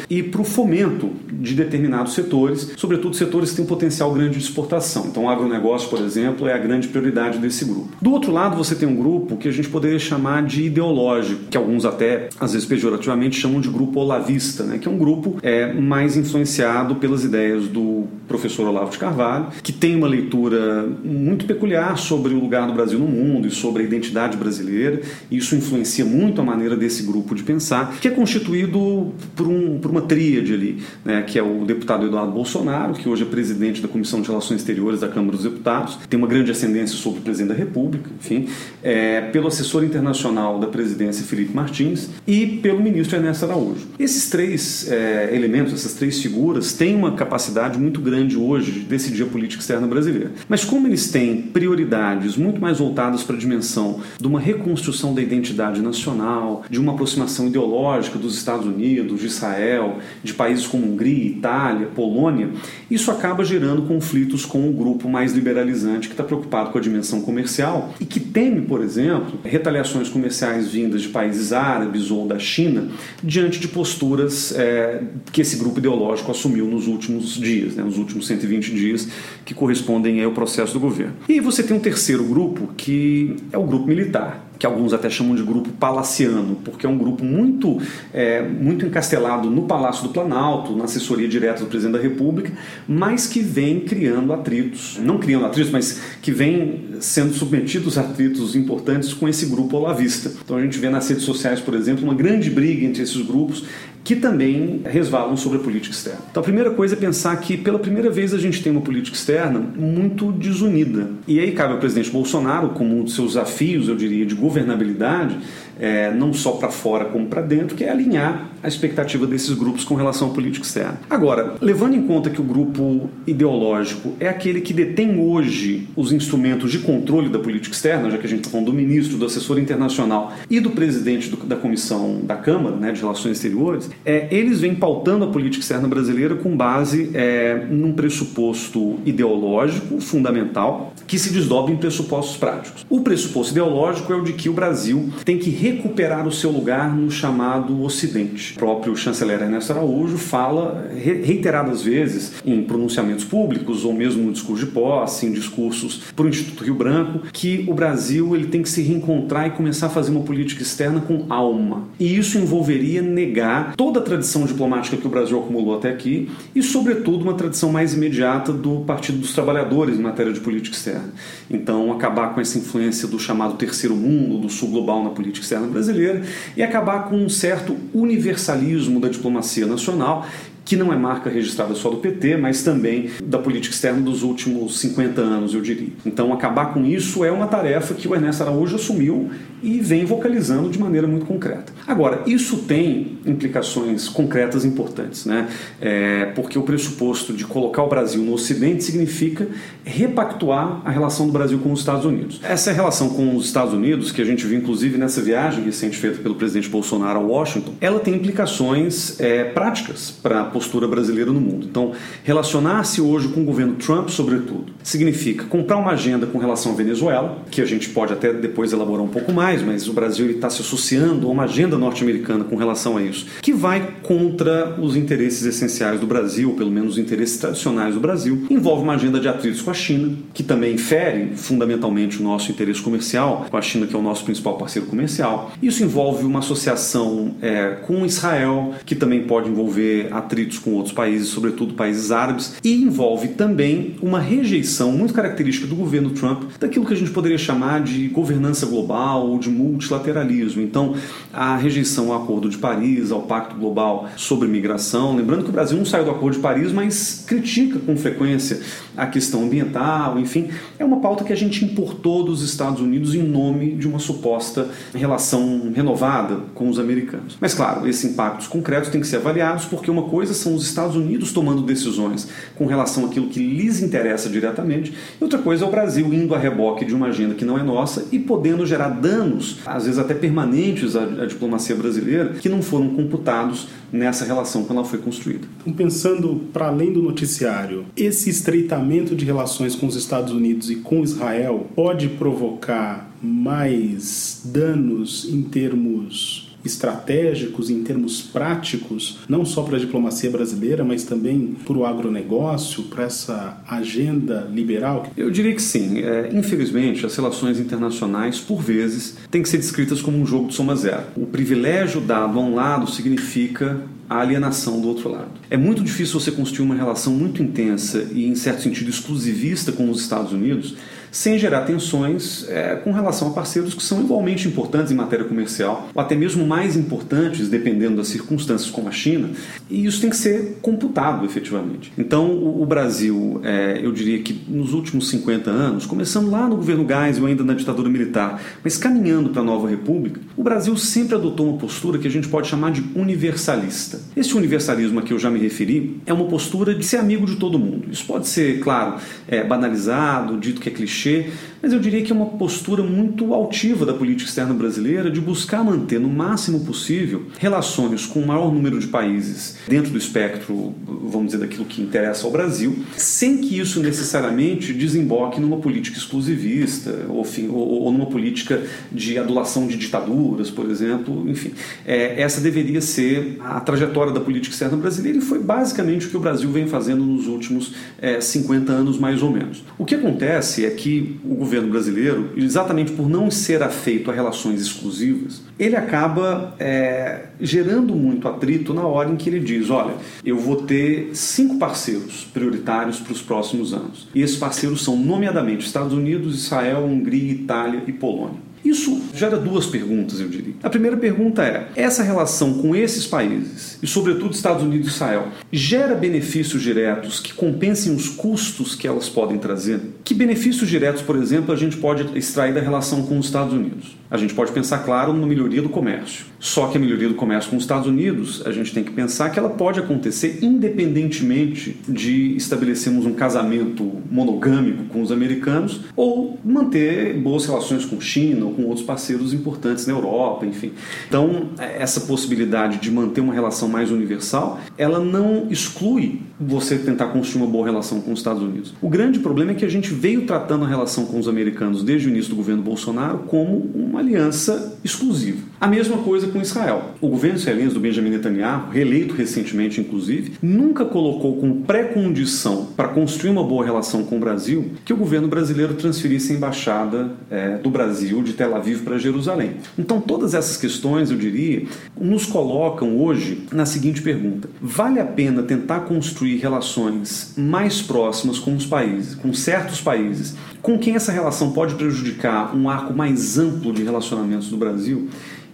e 0.09 0.23
para 0.23 0.41
o 0.41 0.43
fomento 0.43 1.09
de 1.31 1.55
determinados 1.55 2.13
setores, 2.13 2.73
sobretudo 2.77 3.15
setores 3.15 3.49
que 3.49 3.57
têm 3.57 3.65
um 3.65 3.67
potencial 3.67 4.13
grande 4.13 4.37
de 4.37 4.43
exportação. 4.43 5.07
Então, 5.07 5.25
o 5.25 5.29
agronegócio, 5.29 5.89
por 5.89 5.99
exemplo, 5.99 6.47
é 6.47 6.53
a 6.53 6.57
grande 6.57 6.87
prioridade 6.87 7.37
desse 7.39 7.65
grupo. 7.65 7.89
Do 8.01 8.11
outro 8.11 8.31
lado, 8.31 8.55
você 8.55 8.75
tem 8.75 8.87
um 8.87 8.95
grupo 8.95 9.37
que 9.37 9.47
a 9.47 9.51
gente 9.51 9.69
poderia 9.69 9.99
chamar 9.99 10.43
de 10.43 10.63
ideológico, 10.63 11.41
que 11.49 11.57
alguns 11.57 11.85
até, 11.85 12.29
às 12.39 12.53
vezes 12.53 12.67
pejorativamente, 12.67 13.39
chamam 13.39 13.59
de 13.59 13.69
grupo 13.69 13.99
olavista, 13.99 14.63
né? 14.63 14.77
que 14.77 14.87
é 14.87 14.91
um 14.91 14.97
grupo 14.97 15.37
é, 15.41 15.73
mais 15.73 16.15
influenciado 16.15 16.95
pelas 16.95 17.23
ideias 17.23 17.67
do 17.67 18.05
professor 18.27 18.67
Olavo 18.67 18.91
de 18.91 18.97
Carvalho, 18.97 19.47
que 19.63 19.73
tem 19.73 19.95
uma 19.95 20.07
leitura 20.07 20.87
muito 21.03 21.45
peculiar 21.45 21.97
sobre 21.97 22.33
o 22.33 22.39
lugar 22.39 22.67
do 22.67 22.73
Brasil 22.73 22.99
no 22.99 23.07
mundo 23.07 23.47
e 23.47 23.51
sobre 23.51 23.83
a 23.83 23.85
identidade 23.85 24.37
brasileira. 24.37 25.01
Isso 25.29 25.55
influencia 25.55 26.05
muito 26.05 26.41
a 26.41 26.43
maneira 26.43 26.75
desse 26.75 27.03
grupo 27.03 27.35
de 27.35 27.43
pensar, 27.43 27.97
que 27.99 28.07
é 28.07 28.11
constituído 28.11 29.13
por, 29.35 29.47
um, 29.47 29.79
por 29.79 29.91
uma 29.91 30.01
tríade 30.01 30.53
ali, 30.53 30.83
né? 31.03 31.21
que 31.23 31.37
é 31.37 31.43
o 31.43 31.65
deputado 31.65 32.05
Eduardo 32.05 32.31
Bolsonaro, 32.31 32.93
que 32.93 33.07
hoje 33.07 33.23
é 33.23 33.25
presidente 33.25 33.81
da 33.81 33.87
Comissão 33.87 34.21
de 34.21 34.27
Relações 34.27 34.61
Exteriores 34.61 34.99
da 34.99 35.07
Câmara 35.07 35.35
dos 35.37 35.43
Deputados, 35.43 35.97
tem 36.09 36.17
uma 36.17 36.27
grande 36.27 36.51
ascendência 36.51 36.97
sobre 36.97 37.19
o 37.19 37.21
presidente 37.21 37.49
da 37.49 37.55
República, 37.55 38.09
enfim, 38.19 38.47
é, 38.83 39.21
pelo 39.21 39.47
assessor 39.47 39.83
internacional 39.83 40.59
da 40.59 40.67
presidência, 40.67 41.25
Felipe 41.25 41.53
Martins, 41.53 42.09
e 42.27 42.45
pelo 42.45 42.81
ministro 42.81 43.17
Ernesto 43.17 43.45
Araújo. 43.45 43.87
Esses 43.97 44.29
três 44.29 44.89
é, 44.91 45.29
elementos, 45.33 45.73
essas 45.73 45.93
três 45.93 46.21
figuras, 46.21 46.73
têm 46.73 46.95
uma 46.95 47.13
capacidade 47.13 47.79
muito 47.79 48.01
grande 48.01 48.37
hoje 48.37 48.71
de 48.71 48.79
decidir 48.81 49.23
a 49.23 49.27
política 49.27 49.61
externa 49.61 49.87
brasileira. 49.87 50.31
Mas 50.47 50.63
como 50.63 50.87
eles 50.87 51.09
têm 51.09 51.41
prioridades 51.41 52.35
muito 52.35 52.59
mais 52.59 52.79
voltadas 52.79 53.23
para 53.23 53.35
a 53.35 53.39
dimensão 53.39 53.99
de 54.19 54.27
uma 54.27 54.39
reconstrução 54.39 55.13
da 55.13 55.21
identidade 55.21 55.81
nacional, 55.81 56.63
de 56.69 56.79
uma 56.79 56.93
aproximação 56.93 57.47
ideológica 57.47 58.17
dos 58.17 58.35
Estados 58.35 58.65
Unidos, 58.65 59.20
de 59.21 59.27
Israel, 59.27 59.99
de 60.23 60.33
países 60.33 60.67
como 60.67 60.85
Hungria, 60.85 61.29
Itália, 61.29 61.87
Polônia, 61.87 62.49
isso 62.89 63.09
acaba 63.11 63.43
gerando 63.43 63.83
conflitos 63.83 64.45
com 64.45 64.69
o 64.69 64.73
grupo 64.73 65.09
mais 65.09 65.33
liberalizante 65.33 66.07
que 66.07 66.13
está 66.13 66.23
preocupado 66.23 66.71
com 66.71 66.77
a 66.77 66.81
dimensão 66.81 67.21
comercial 67.21 67.93
e 67.99 68.05
que 68.05 68.19
teme, 68.19 68.61
por 68.61 68.81
exemplo, 68.81 69.39
retaliações 69.43 70.09
comerciais 70.09 70.67
vindas 70.69 71.01
de 71.01 71.09
países 71.09 71.53
árabes 71.53 72.11
ou 72.11 72.27
da 72.27 72.37
China 72.37 72.87
diante 73.23 73.59
de 73.59 73.67
posturas 73.67 74.53
é, 74.55 75.01
que 75.31 75.41
esse 75.41 75.55
grupo 75.55 75.79
ideológico 75.79 76.31
assumiu 76.31 76.65
nos 76.65 76.87
últimos 76.87 77.35
dias, 77.35 77.75
né, 77.75 77.83
nos 77.83 77.97
últimos 77.97 78.11
últimos 78.11 78.27
120 78.27 78.71
dias, 78.71 79.07
que 79.45 79.53
correspondem 79.53 80.23
ao 80.23 80.31
processo 80.31 80.73
do 80.73 80.79
governo. 80.79 81.13
E 81.27 81.39
você 81.39 81.63
tem 81.63 81.75
um 81.75 81.79
terceiro 81.79 82.23
grupo, 82.23 82.69
que 82.75 83.35
é 83.51 83.57
o 83.57 83.63
grupo 83.63 83.87
militar 83.87 84.50
que 84.61 84.65
alguns 84.67 84.93
até 84.93 85.09
chamam 85.09 85.33
de 85.33 85.41
grupo 85.41 85.71
palaciano, 85.71 86.55
porque 86.63 86.85
é 86.85 86.89
um 86.89 86.95
grupo 86.95 87.25
muito, 87.25 87.81
é, 88.13 88.43
muito 88.43 88.85
encastelado 88.85 89.49
no 89.49 89.63
Palácio 89.63 90.03
do 90.03 90.09
Planalto, 90.09 90.75
na 90.75 90.83
assessoria 90.83 91.27
direta 91.27 91.61
do 91.61 91.65
presidente 91.65 91.97
da 91.97 91.99
República, 91.99 92.51
mas 92.87 93.25
que 93.25 93.39
vem 93.39 93.79
criando 93.79 94.31
atritos, 94.31 94.99
não 95.01 95.17
criando 95.17 95.47
atritos, 95.47 95.71
mas 95.71 95.99
que 96.21 96.31
vem 96.31 96.91
sendo 96.99 97.33
submetidos 97.33 97.97
a 97.97 98.01
atritos 98.01 98.55
importantes 98.55 99.11
com 99.15 99.27
esse 99.27 99.47
grupo 99.47 99.77
olavista. 99.77 100.31
Então 100.45 100.57
a 100.57 100.61
gente 100.61 100.77
vê 100.77 100.89
nas 100.89 101.09
redes 101.09 101.23
sociais, 101.23 101.59
por 101.59 101.73
exemplo, 101.73 102.03
uma 102.03 102.13
grande 102.13 102.51
briga 102.51 102.85
entre 102.85 103.01
esses 103.01 103.19
grupos 103.25 103.63
que 104.03 104.15
também 104.15 104.81
resvalam 104.85 105.37
sobre 105.37 105.59
a 105.59 105.61
política 105.61 105.93
externa. 105.93 106.21
Então 106.31 106.41
a 106.41 106.43
primeira 106.43 106.71
coisa 106.71 106.95
é 106.95 106.97
pensar 106.97 107.35
que 107.37 107.55
pela 107.55 107.77
primeira 107.77 108.09
vez 108.09 108.33
a 108.33 108.37
gente 108.37 108.61
tem 108.61 108.71
uma 108.71 108.81
política 108.81 109.15
externa 109.15 109.59
muito 109.59 110.31
desunida. 110.31 111.09
E 111.27 111.39
aí 111.39 111.51
cabe 111.51 111.73
ao 111.73 111.79
presidente 111.79 112.09
Bolsonaro, 112.09 112.69
como 112.69 112.99
um 112.99 113.03
dos 113.03 113.15
seus 113.15 113.33
desafios, 113.33 113.87
eu 113.87 113.95
diria, 113.95 114.25
de 114.25 114.35
governabilidade, 114.35 115.37
é, 115.81 116.13
não 116.13 116.31
só 116.31 116.51
para 116.51 116.69
fora 116.69 117.05
como 117.05 117.25
para 117.25 117.41
dentro, 117.41 117.75
que 117.75 117.83
é 117.83 117.89
alinhar 117.89 118.51
a 118.63 118.67
expectativa 118.67 119.25
desses 119.25 119.55
grupos 119.55 119.83
com 119.83 119.95
relação 119.95 120.29
à 120.29 120.33
política 120.33 120.63
externa. 120.65 120.99
Agora, 121.09 121.55
levando 121.59 121.95
em 121.95 122.03
conta 122.03 122.29
que 122.29 122.39
o 122.39 122.43
grupo 122.43 123.09
ideológico 123.25 124.13
é 124.19 124.29
aquele 124.29 124.61
que 124.61 124.73
detém 124.73 125.19
hoje 125.19 125.87
os 125.95 126.11
instrumentos 126.11 126.71
de 126.71 126.79
controle 126.79 127.29
da 127.29 127.39
política 127.39 127.73
externa, 127.73 128.11
já 128.11 128.17
que 128.19 128.25
a 128.27 128.29
gente 128.29 128.41
está 128.41 128.51
falando 128.51 128.67
do 128.67 128.73
ministro, 128.73 129.17
do 129.17 129.25
assessor 129.25 129.57
internacional 129.57 130.31
e 130.49 130.59
do 130.59 130.69
presidente 130.69 131.29
do, 131.29 131.37
da 131.37 131.55
comissão 131.55 132.21
da 132.23 132.35
Câmara 132.35 132.75
né, 132.75 132.91
de 132.91 133.01
Relações 133.01 133.37
Exteriores, 133.37 133.89
é, 134.05 134.27
eles 134.29 134.61
vêm 134.61 134.75
pautando 134.75 135.25
a 135.25 135.27
política 135.27 135.63
externa 135.63 135.87
brasileira 135.87 136.35
com 136.35 136.55
base 136.55 137.09
é, 137.15 137.65
num 137.69 137.93
pressuposto 137.93 138.99
ideológico 139.05 139.99
fundamental 139.99 140.93
que 141.07 141.17
se 141.17 141.33
desdobra 141.33 141.73
em 141.73 141.77
pressupostos 141.77 142.37
práticos. 142.37 142.85
O 142.89 143.01
pressuposto 143.01 143.51
ideológico 143.51 144.13
é 144.13 144.15
o 144.15 144.23
de 144.23 144.33
que 144.33 144.49
o 144.49 144.53
Brasil 144.53 145.09
tem 145.25 145.39
que 145.39 145.49
recuperar 145.71 146.27
o 146.27 146.31
seu 146.31 146.51
lugar 146.51 146.93
no 146.93 147.09
chamado 147.09 147.81
Ocidente. 147.81 148.53
O 148.55 148.59
próprio 148.59 148.95
chanceler 148.95 149.41
Ernesto 149.41 149.71
Araújo 149.71 150.17
fala 150.17 150.89
reiteradas 150.93 151.83
vezes 151.83 152.33
em 152.45 152.63
pronunciamentos 152.63 153.23
públicos 153.23 153.85
ou 153.85 153.93
mesmo 153.93 154.23
no 154.23 154.33
discurso 154.33 154.65
de 154.65 154.71
posse, 154.71 155.25
em 155.25 155.31
discursos 155.31 156.01
para 156.15 156.25
o 156.25 156.29
Instituto 156.29 156.63
Rio 156.63 156.75
Branco, 156.75 157.21
que 157.31 157.65
o 157.67 157.73
Brasil 157.73 158.35
ele 158.35 158.47
tem 158.47 158.61
que 158.61 158.69
se 158.69 158.81
reencontrar 158.81 159.47
e 159.47 159.51
começar 159.51 159.87
a 159.87 159.89
fazer 159.89 160.11
uma 160.11 160.21
política 160.21 160.61
externa 160.61 161.01
com 161.01 161.25
alma. 161.29 161.87
E 161.99 162.17
isso 162.17 162.37
envolveria 162.37 163.01
negar 163.01 163.75
toda 163.75 163.99
a 163.99 164.03
tradição 164.03 164.45
diplomática 164.45 164.97
que 164.97 165.07
o 165.07 165.09
Brasil 165.09 165.39
acumulou 165.39 165.77
até 165.77 165.89
aqui 165.89 166.29
e, 166.53 166.61
sobretudo, 166.61 167.23
uma 167.23 167.33
tradição 167.33 167.71
mais 167.71 167.93
imediata 167.93 168.51
do 168.51 168.81
Partido 168.81 169.19
dos 169.19 169.33
Trabalhadores 169.33 169.97
em 169.97 170.01
matéria 170.01 170.33
de 170.33 170.39
política 170.39 170.75
externa. 170.75 171.13
Então, 171.49 171.91
acabar 171.91 172.33
com 172.33 172.41
essa 172.41 172.57
influência 172.57 173.07
do 173.07 173.19
chamado 173.19 173.55
terceiro 173.55 173.95
mundo, 173.95 174.39
do 174.39 174.49
sul 174.49 174.69
global 174.69 175.03
na 175.03 175.09
política 175.09 175.43
externa 175.43 175.50
brasileira 175.59 176.21
e 176.55 176.63
acabar 176.63 177.09
com 177.09 177.15
um 177.15 177.29
certo 177.29 177.75
universalismo 177.93 178.99
da 178.99 179.09
diplomacia 179.09 179.65
nacional 179.65 180.25
que 180.71 180.77
não 180.77 180.93
é 180.93 180.95
marca 180.95 181.29
registrada 181.29 181.75
só 181.75 181.89
do 181.89 181.97
PT, 181.97 182.37
mas 182.37 182.63
também 182.63 183.09
da 183.21 183.37
política 183.37 183.75
externa 183.75 183.99
dos 183.99 184.23
últimos 184.23 184.79
50 184.79 185.19
anos, 185.19 185.53
eu 185.53 185.59
diria. 185.59 185.89
Então, 186.05 186.31
acabar 186.31 186.73
com 186.73 186.85
isso 186.85 187.25
é 187.25 187.31
uma 187.31 187.45
tarefa 187.45 187.93
que 187.93 188.07
o 188.07 188.15
Ernesto 188.15 188.43
Araújo 188.43 188.77
assumiu 188.77 189.29
e 189.61 189.81
vem 189.81 190.05
vocalizando 190.05 190.69
de 190.69 190.79
maneira 190.79 191.05
muito 191.07 191.25
concreta. 191.25 191.73
Agora, 191.85 192.21
isso 192.25 192.59
tem 192.59 193.19
implicações 193.25 194.07
concretas 194.07 194.63
importantes, 194.63 195.25
né? 195.25 195.49
É, 195.81 196.27
porque 196.35 196.57
o 196.57 196.63
pressuposto 196.63 197.33
de 197.33 197.43
colocar 197.43 197.83
o 197.83 197.89
Brasil 197.89 198.21
no 198.21 198.33
Ocidente 198.33 198.83
significa 198.85 199.49
repactuar 199.83 200.81
a 200.85 200.89
relação 200.89 201.27
do 201.27 201.33
Brasil 201.33 201.59
com 201.59 201.73
os 201.73 201.81
Estados 201.81 202.05
Unidos. 202.05 202.39
Essa 202.43 202.71
relação 202.71 203.09
com 203.09 203.35
os 203.35 203.45
Estados 203.45 203.73
Unidos, 203.73 204.09
que 204.11 204.21
a 204.21 204.25
gente 204.25 204.45
viu 204.45 204.57
inclusive 204.57 204.97
nessa 204.97 205.21
viagem 205.21 205.65
recente 205.65 205.97
feita 205.97 206.19
pelo 206.19 206.35
presidente 206.35 206.69
Bolsonaro 206.69 207.19
a 207.19 207.21
Washington, 207.21 207.73
ela 207.81 207.99
tem 207.99 208.15
implicações 208.15 209.19
é, 209.19 209.43
práticas 209.43 210.11
para 210.11 210.41
a 210.41 210.45
postura 210.61 210.87
brasileira 210.87 211.31
no 211.31 211.41
mundo. 211.41 211.65
Então, 211.69 211.91
relacionar-se 212.23 213.01
hoje 213.01 213.29
com 213.29 213.41
o 213.41 213.45
governo 213.45 213.73
Trump, 213.75 214.09
sobretudo, 214.09 214.65
significa 214.83 215.45
comprar 215.45 215.77
uma 215.77 215.91
agenda 215.91 216.27
com 216.27 216.37
relação 216.37 216.73
à 216.73 216.75
Venezuela, 216.75 217.43
que 217.49 217.61
a 217.61 217.65
gente 217.65 217.89
pode 217.89 218.13
até 218.13 218.31
depois 218.31 218.71
elaborar 218.71 219.03
um 219.03 219.09
pouco 219.09 219.31
mais 219.31 219.61
mas 219.63 219.87
o 219.87 219.93
Brasil 219.93 220.29
está 220.29 220.49
se 220.49 220.61
associando 220.61 221.27
a 221.27 221.31
uma 221.31 221.43
agenda 221.43 221.77
norte-americana 221.77 222.43
com 222.43 222.55
relação 222.55 222.97
a 222.97 223.01
isso, 223.01 223.25
que 223.41 223.53
vai 223.53 223.95
contra 224.03 224.75
os 224.79 224.95
interesses 224.95 225.45
essenciais 225.45 225.99
do 225.99 226.05
Brasil, 226.05 226.53
pelo 226.53 226.69
menos 226.69 226.93
os 226.93 226.97
interesses 226.97 227.37
tradicionais 227.37 227.95
do 227.95 227.99
Brasil. 227.99 228.45
Envolve 228.49 228.83
uma 228.83 228.93
agenda 228.93 229.19
de 229.19 229.27
atritos 229.27 229.61
com 229.61 229.71
a 229.71 229.73
China, 229.73 230.13
que 230.33 230.43
também 230.43 230.77
fere 230.77 231.35
fundamentalmente 231.35 232.19
o 232.19 232.23
nosso 232.23 232.51
interesse 232.51 232.81
comercial, 232.81 233.47
com 233.49 233.57
a 233.57 233.61
China, 233.61 233.87
que 233.87 233.95
é 233.95 233.99
o 233.99 234.01
nosso 234.01 234.23
principal 234.23 234.57
parceiro 234.57 234.87
comercial. 234.87 235.51
Isso 235.61 235.83
envolve 235.83 236.25
uma 236.25 236.39
associação 236.39 237.35
é, 237.41 237.77
com 237.85 238.05
Israel, 238.05 238.73
que 238.85 238.95
também 238.95 239.23
pode 239.23 239.49
envolver 239.49 240.09
atritos 240.11 240.40
com 240.59 240.71
outros 240.73 240.93
países, 240.93 241.27
sobretudo 241.29 241.73
países 241.73 242.11
árabes, 242.11 242.55
e 242.63 242.81
envolve 242.81 243.29
também 243.29 243.95
uma 244.01 244.19
rejeição 244.19 244.91
muito 244.91 245.13
característica 245.13 245.67
do 245.67 245.75
governo 245.75 246.11
Trump 246.11 246.43
daquilo 246.59 246.85
que 246.85 246.93
a 246.93 246.97
gente 246.97 247.11
poderia 247.11 247.37
chamar 247.37 247.81
de 247.81 248.07
governança 248.07 248.65
global 248.65 249.37
de 249.37 249.49
multilateralismo. 249.49 250.61
Então, 250.61 250.95
a 251.33 251.55
rejeição 251.55 252.11
ao 252.11 252.23
Acordo 252.23 252.49
de 252.49 252.57
Paris, 252.57 253.11
ao 253.11 253.23
Pacto 253.23 253.55
Global 253.55 254.09
sobre 254.15 254.47
Migração. 254.47 255.15
Lembrando 255.15 255.43
que 255.43 255.49
o 255.49 255.53
Brasil 255.53 255.77
não 255.77 255.85
saiu 255.85 256.05
do 256.05 256.11
Acordo 256.11 256.35
de 256.35 256.41
Paris, 256.41 256.71
mas 256.71 257.23
critica 257.27 257.79
com 257.79 257.95
frequência 257.95 258.59
a 258.95 259.05
questão 259.05 259.43
ambiental, 259.43 260.19
enfim. 260.19 260.49
É 260.77 260.85
uma 260.85 260.99
pauta 260.99 261.23
que 261.23 261.33
a 261.33 261.35
gente 261.35 261.63
importou 261.63 262.23
dos 262.23 262.41
Estados 262.41 262.81
Unidos 262.81 263.15
em 263.15 263.23
nome 263.23 263.71
de 263.73 263.87
uma 263.87 263.99
suposta 263.99 264.69
relação 264.93 265.71
renovada 265.73 266.37
com 266.53 266.69
os 266.69 266.79
americanos. 266.79 267.37
Mas, 267.39 267.53
claro, 267.53 267.87
esses 267.87 268.11
impactos 268.11 268.47
concretos 268.47 268.89
têm 268.89 269.01
que 269.01 269.07
ser 269.07 269.17
avaliados 269.17 269.65
porque 269.65 269.89
uma 269.89 270.03
coisa 270.03 270.30
são 270.37 270.55
os 270.55 270.63
Estados 270.63 270.95
Unidos 270.95 271.31
tomando 271.31 271.61
decisões 271.61 272.27
com 272.55 272.65
relação 272.65 273.05
àquilo 273.05 273.27
que 273.27 273.39
lhes 273.39 273.81
interessa 273.81 274.29
diretamente, 274.29 274.93
e 275.19 275.23
outra 275.23 275.39
coisa 275.39 275.65
é 275.65 275.67
o 275.67 275.71
Brasil 275.71 276.13
indo 276.13 276.35
a 276.35 276.37
reboque 276.37 276.85
de 276.85 276.93
uma 276.93 277.07
agenda 277.07 277.35
que 277.35 277.45
não 277.45 277.57
é 277.57 277.63
nossa 277.63 278.07
e 278.11 278.19
podendo 278.19 278.65
gerar 278.65 278.89
danos 278.89 279.21
danos, 279.31 279.57
às 279.65 279.85
vezes 279.85 279.99
até 279.99 280.13
permanentes, 280.13 280.95
à, 280.95 281.03
à 281.03 281.25
diplomacia 281.25 281.75
brasileira, 281.75 282.33
que 282.33 282.49
não 282.49 282.61
foram 282.61 282.89
computados 282.89 283.67
nessa 283.91 284.25
relação 284.25 284.63
quando 284.63 284.79
ela 284.79 284.87
foi 284.87 284.99
construída. 284.99 285.47
Então, 285.61 285.73
pensando 285.73 286.41
para 286.53 286.67
além 286.67 286.93
do 286.93 287.01
noticiário, 287.01 287.85
esse 287.95 288.29
estreitamento 288.29 289.15
de 289.15 289.25
relações 289.25 289.75
com 289.75 289.85
os 289.85 289.95
Estados 289.95 290.33
Unidos 290.33 290.69
e 290.69 290.75
com 290.77 291.03
Israel 291.03 291.67
pode 291.75 292.07
provocar 292.09 293.11
mais 293.21 294.41
danos 294.45 295.27
em 295.29 295.43
termos 295.43 296.50
estratégicos 296.63 297.69
em 297.69 297.83
termos 297.83 298.21
práticos, 298.21 299.19
não 299.27 299.45
só 299.45 299.63
para 299.63 299.77
a 299.77 299.79
diplomacia 299.79 300.29
brasileira, 300.29 300.83
mas 300.83 301.03
também 301.03 301.55
para 301.65 301.77
o 301.77 301.85
agronegócio, 301.85 302.83
para 302.83 303.05
essa 303.05 303.61
agenda 303.67 304.47
liberal? 304.51 305.07
Eu 305.15 305.31
diria 305.31 305.53
que 305.53 305.61
sim. 305.61 305.99
É, 305.99 306.29
infelizmente, 306.33 307.05
as 307.05 307.15
relações 307.15 307.59
internacionais, 307.59 308.39
por 308.39 308.61
vezes, 308.61 309.17
têm 309.29 309.41
que 309.41 309.49
ser 309.49 309.57
descritas 309.57 310.01
como 310.01 310.17
um 310.17 310.25
jogo 310.25 310.47
de 310.47 310.55
soma 310.55 310.75
zero. 310.75 311.03
O 311.15 311.25
privilégio 311.25 312.01
dado 312.01 312.39
a 312.39 312.41
um 312.41 312.55
lado 312.55 312.89
significa 312.89 313.81
a 314.09 314.19
alienação 314.19 314.81
do 314.81 314.89
outro 314.89 315.09
lado. 315.09 315.31
É 315.49 315.55
muito 315.55 315.81
difícil 315.81 316.19
você 316.19 316.31
construir 316.31 316.65
uma 316.65 316.75
relação 316.75 317.13
muito 317.13 317.41
intensa 317.41 318.09
e, 318.11 318.25
em 318.25 318.35
certo 318.35 318.61
sentido, 318.61 318.89
exclusivista 318.89 319.71
com 319.71 319.89
os 319.89 320.01
Estados 320.01 320.33
Unidos 320.33 320.75
sem 321.11 321.37
gerar 321.37 321.61
tensões 321.61 322.47
é, 322.49 322.75
com 322.75 322.91
relação 322.91 323.27
a 323.27 323.31
parceiros 323.31 323.73
que 323.73 323.83
são 323.83 324.01
igualmente 324.01 324.47
importantes 324.47 324.91
em 324.91 324.95
matéria 324.95 325.25
comercial, 325.25 325.89
ou 325.93 326.01
até 326.01 326.15
mesmo 326.15 326.47
mais 326.47 326.77
importantes, 326.77 327.49
dependendo 327.49 327.97
das 327.97 328.07
circunstâncias, 328.07 328.71
como 328.71 328.87
a 328.87 328.91
China, 328.91 329.29
e 329.69 329.85
isso 329.85 329.99
tem 329.99 330.09
que 330.09 330.15
ser 330.15 330.57
computado 330.61 331.25
efetivamente. 331.25 331.91
Então, 331.97 332.31
o, 332.31 332.61
o 332.61 332.65
Brasil, 332.65 333.41
é, 333.43 333.79
eu 333.83 333.91
diria 333.91 334.19
que 334.19 334.41
nos 334.47 334.73
últimos 334.73 335.09
50 335.09 335.49
anos, 335.49 335.85
começando 335.85 336.31
lá 336.31 336.47
no 336.47 336.55
governo 336.55 336.87
Geisel, 336.87 337.25
ainda 337.25 337.43
na 337.43 337.53
ditadura 337.53 337.89
militar, 337.89 338.41
mas 338.63 338.77
caminhando 338.77 339.29
para 339.29 339.41
a 339.41 339.45
nova 339.45 339.69
república, 339.69 340.21
o 340.37 340.43
Brasil 340.43 340.75
sempre 340.77 341.15
adotou 341.15 341.49
uma 341.49 341.57
postura 341.57 341.97
que 341.97 342.07
a 342.07 342.11
gente 342.11 342.27
pode 342.27 342.47
chamar 342.47 342.71
de 342.71 342.83
universalista. 342.95 343.99
Esse 344.15 344.35
universalismo 344.35 344.99
a 344.99 345.03
que 345.03 345.13
eu 345.13 345.19
já 345.19 345.29
me 345.29 345.39
referi 345.39 345.99
é 346.05 346.13
uma 346.13 346.25
postura 346.25 346.73
de 346.73 346.85
ser 346.85 346.97
amigo 346.97 347.25
de 347.25 347.35
todo 347.35 347.59
mundo. 347.59 347.87
Isso 347.91 348.05
pode 348.05 348.27
ser, 348.27 348.59
claro, 348.59 348.95
é, 349.27 349.43
banalizado, 349.43 350.37
dito 350.37 350.61
que 350.61 350.69
é 350.69 350.71
clichê, 350.71 351.00
clichê, 351.01 351.25
mas 351.61 351.73
eu 351.73 351.79
diria 351.79 352.01
que 352.01 352.11
é 352.11 352.15
uma 352.15 352.25
postura 352.25 352.83
muito 352.83 353.33
altiva 353.33 353.85
da 353.85 353.93
política 353.93 354.29
externa 354.29 354.53
brasileira 354.53 355.09
de 355.09 355.19
buscar 355.19 355.63
manter 355.63 355.99
no 355.99 356.09
máximo 356.09 356.61
possível 356.61 357.23
relações 357.39 358.05
com 358.05 358.19
o 358.19 358.27
maior 358.27 358.51
número 358.51 358.79
de 358.79 358.87
países 358.87 359.57
dentro 359.67 359.91
do 359.91 359.97
espectro, 359.97 360.73
vamos 360.85 361.27
dizer, 361.27 361.39
daquilo 361.39 361.65
que 361.65 361.81
interessa 361.81 362.25
ao 362.25 362.31
Brasil, 362.31 362.83
sem 362.95 363.37
que 363.37 363.59
isso 363.59 363.79
necessariamente 363.79 364.73
desemboque 364.73 365.39
numa 365.39 365.57
política 365.57 365.97
exclusivista 365.97 367.05
ou, 367.09 367.25
ou, 367.49 367.83
ou 367.83 367.91
numa 367.91 368.07
política 368.07 368.61
de 368.91 369.17
adulação 369.17 369.67
de 369.67 369.77
ditaduras, 369.77 370.49
por 370.49 370.69
exemplo. 370.69 371.29
Enfim, 371.29 371.51
é, 371.85 372.21
essa 372.21 372.41
deveria 372.41 372.81
ser 372.81 373.37
a 373.39 373.59
trajetória 373.59 374.11
da 374.11 374.19
política 374.19 374.53
externa 374.53 374.77
brasileira 374.77 375.17
e 375.17 375.21
foi 375.21 375.39
basicamente 375.39 376.07
o 376.07 376.09
que 376.09 376.17
o 376.17 376.19
Brasil 376.19 376.49
vem 376.49 376.67
fazendo 376.67 377.03
nos 377.03 377.27
últimos 377.27 377.73
é, 378.01 378.19
50 378.19 378.71
anos, 378.71 378.97
mais 378.97 379.21
ou 379.21 379.29
menos. 379.29 379.63
O 379.77 379.85
que 379.85 379.95
acontece 379.95 380.65
é 380.65 380.69
que 380.71 380.90
que 380.91 381.19
o 381.23 381.35
governo 381.35 381.69
brasileiro, 381.69 382.31
exatamente 382.35 382.91
por 382.91 383.07
não 383.07 383.31
ser 383.31 383.63
afeito 383.63 384.11
a 384.11 384.13
relações 384.13 384.61
exclusivas, 384.61 385.41
ele 385.57 385.75
acaba 385.75 386.53
é, 386.59 387.27
gerando 387.39 387.95
muito 387.95 388.27
atrito 388.27 388.73
na 388.73 388.85
hora 388.85 389.09
em 389.09 389.15
que 389.15 389.29
ele 389.29 389.39
diz: 389.39 389.69
olha, 389.69 389.93
eu 390.25 390.37
vou 390.37 390.63
ter 390.63 391.11
cinco 391.13 391.57
parceiros 391.57 392.27
prioritários 392.33 392.99
para 392.99 393.13
os 393.13 393.21
próximos 393.21 393.73
anos. 393.73 394.09
E 394.13 394.21
esses 394.21 394.35
parceiros 394.35 394.83
são, 394.83 394.97
nomeadamente, 394.97 395.65
Estados 395.65 395.93
Unidos, 395.93 396.35
Israel, 396.45 396.83
Hungria, 396.83 397.31
Itália 397.31 397.83
e 397.87 397.93
Polônia. 397.93 398.50
Isso 398.63 399.01
gera 399.13 399.37
duas 399.37 399.65
perguntas, 399.65 400.19
eu 400.19 400.27
diria. 400.27 400.53
A 400.63 400.69
primeira 400.69 400.97
pergunta 400.97 401.43
é: 401.43 401.67
essa 401.75 402.03
relação 402.03 402.55
com 402.55 402.75
esses 402.75 403.05
países, 403.05 403.77
e 403.81 403.87
sobretudo 403.87 404.33
Estados 404.33 404.63
Unidos 404.63 404.87
e 404.87 404.91
Israel, 404.91 405.27
gera 405.51 405.95
benefícios 405.95 406.61
diretos 406.61 407.19
que 407.19 407.33
compensem 407.33 407.93
os 407.95 408.09
custos 408.09 408.75
que 408.75 408.87
elas 408.87 409.09
podem 409.09 409.37
trazer? 409.37 409.79
Que 410.03 410.13
benefícios 410.13 410.69
diretos, 410.69 411.01
por 411.01 411.15
exemplo, 411.15 411.53
a 411.53 411.57
gente 411.57 411.77
pode 411.77 412.17
extrair 412.17 412.53
da 412.53 412.61
relação 412.61 413.03
com 413.03 413.17
os 413.17 413.25
Estados 413.25 413.53
Unidos? 413.53 414.00
A 414.11 414.17
gente 414.17 414.33
pode 414.33 414.51
pensar, 414.51 414.79
claro, 414.79 415.13
numa 415.13 415.25
melhoria 415.25 415.61
do 415.61 415.69
comércio. 415.69 416.25
Só 416.37 416.67
que 416.67 416.77
a 416.77 416.81
melhoria 416.81 417.07
do 417.07 417.15
comércio 417.15 417.49
com 417.49 417.55
os 417.55 417.63
Estados 417.63 417.87
Unidos, 417.87 418.45
a 418.45 418.51
gente 418.51 418.73
tem 418.73 418.83
que 418.83 418.91
pensar 418.91 419.29
que 419.29 419.39
ela 419.39 419.49
pode 419.49 419.79
acontecer 419.79 420.39
independentemente 420.41 421.77
de 421.87 422.35
estabelecermos 422.35 423.05
um 423.05 423.13
casamento 423.13 423.89
monogâmico 424.11 424.83
com 424.89 425.01
os 425.01 425.13
americanos 425.13 425.79
ou 425.95 426.37
manter 426.43 427.13
boas 427.19 427.45
relações 427.45 427.85
com 427.85 428.01
China 428.01 428.47
ou 428.47 428.53
com 428.53 428.63
outros 428.65 428.85
parceiros 428.85 429.33
importantes 429.33 429.87
na 429.87 429.93
Europa, 429.93 430.45
enfim. 430.45 430.73
Então, 431.07 431.51
essa 431.57 432.01
possibilidade 432.01 432.79
de 432.79 432.91
manter 432.91 433.21
uma 433.21 433.33
relação 433.33 433.69
mais 433.69 433.91
universal, 433.91 434.59
ela 434.77 434.99
não 434.99 435.47
exclui 435.49 436.19
você 436.37 436.77
tentar 436.77 437.07
construir 437.07 437.43
uma 437.43 437.49
boa 437.49 437.65
relação 437.65 438.01
com 438.01 438.11
os 438.11 438.19
Estados 438.19 438.43
Unidos. 438.43 438.73
O 438.81 438.89
grande 438.89 439.19
problema 439.19 439.51
é 439.51 439.53
que 439.53 439.63
a 439.63 439.69
gente 439.69 439.93
veio 439.93 440.25
tratando 440.25 440.65
a 440.65 440.67
relação 440.67 441.05
com 441.05 441.17
os 441.17 441.29
americanos 441.29 441.81
desde 441.81 442.09
o 442.09 442.09
início 442.09 442.31
do 442.31 442.35
governo 442.35 442.61
Bolsonaro 442.61 443.19
como 443.19 443.71
uma 443.73 444.00
aliança 444.01 444.77
exclusiva. 444.83 445.39
A 445.59 445.67
mesma 445.67 445.97
coisa 445.99 446.27
com 446.27 446.41
Israel. 446.41 446.95
O 446.99 447.07
governo 447.07 447.37
israelense 447.37 447.73
do 447.73 447.79
Benjamin 447.79 448.09
Netanyahu, 448.09 448.71
reeleito 448.71 449.13
recentemente 449.13 449.79
inclusive, 449.79 450.33
nunca 450.41 450.83
colocou 450.83 451.37
como 451.37 451.61
pré-condição 451.61 452.67
para 452.75 452.87
construir 452.89 453.29
uma 453.29 453.43
boa 453.43 453.63
relação 453.63 454.03
com 454.03 454.17
o 454.17 454.19
Brasil 454.19 454.71
que 454.83 454.91
o 454.91 454.97
governo 454.97 455.27
brasileiro 455.27 455.75
transferisse 455.75 456.33
a 456.33 456.35
embaixada 456.35 457.11
é, 457.29 457.57
do 457.57 457.69
Brasil 457.69 458.21
de 458.23 458.33
Tel 458.33 458.55
Aviv 458.55 458.81
para 458.83 458.97
Jerusalém. 458.97 459.57
Então 459.77 460.01
todas 460.01 460.33
essas 460.33 460.57
questões, 460.57 461.11
eu 461.11 461.17
diria, 461.17 461.65
nos 461.99 462.25
colocam 462.25 462.99
hoje 462.99 463.45
na 463.51 463.65
seguinte 463.65 464.01
pergunta: 464.01 464.49
vale 464.61 464.99
a 464.99 465.05
pena 465.05 465.43
tentar 465.43 465.81
construir 465.81 466.37
relações 466.37 467.33
mais 467.37 467.81
próximas 467.81 468.39
com 468.39 468.55
os 468.55 468.65
países, 468.65 469.15
com 469.15 469.33
certos 469.33 469.79
países, 469.79 470.35
com 470.61 470.77
quem 470.77 470.95
essa 470.95 471.11
relação 471.11 471.51
pode 471.51 471.75
prejudicar 471.75 472.55
um 472.55 472.69
arco 472.69 472.93
mais 472.93 473.37
amplo 473.37 473.73
de 473.73 473.83
relacionamentos 473.83 474.49
do 474.49 474.57
Brasil? 474.57 475.09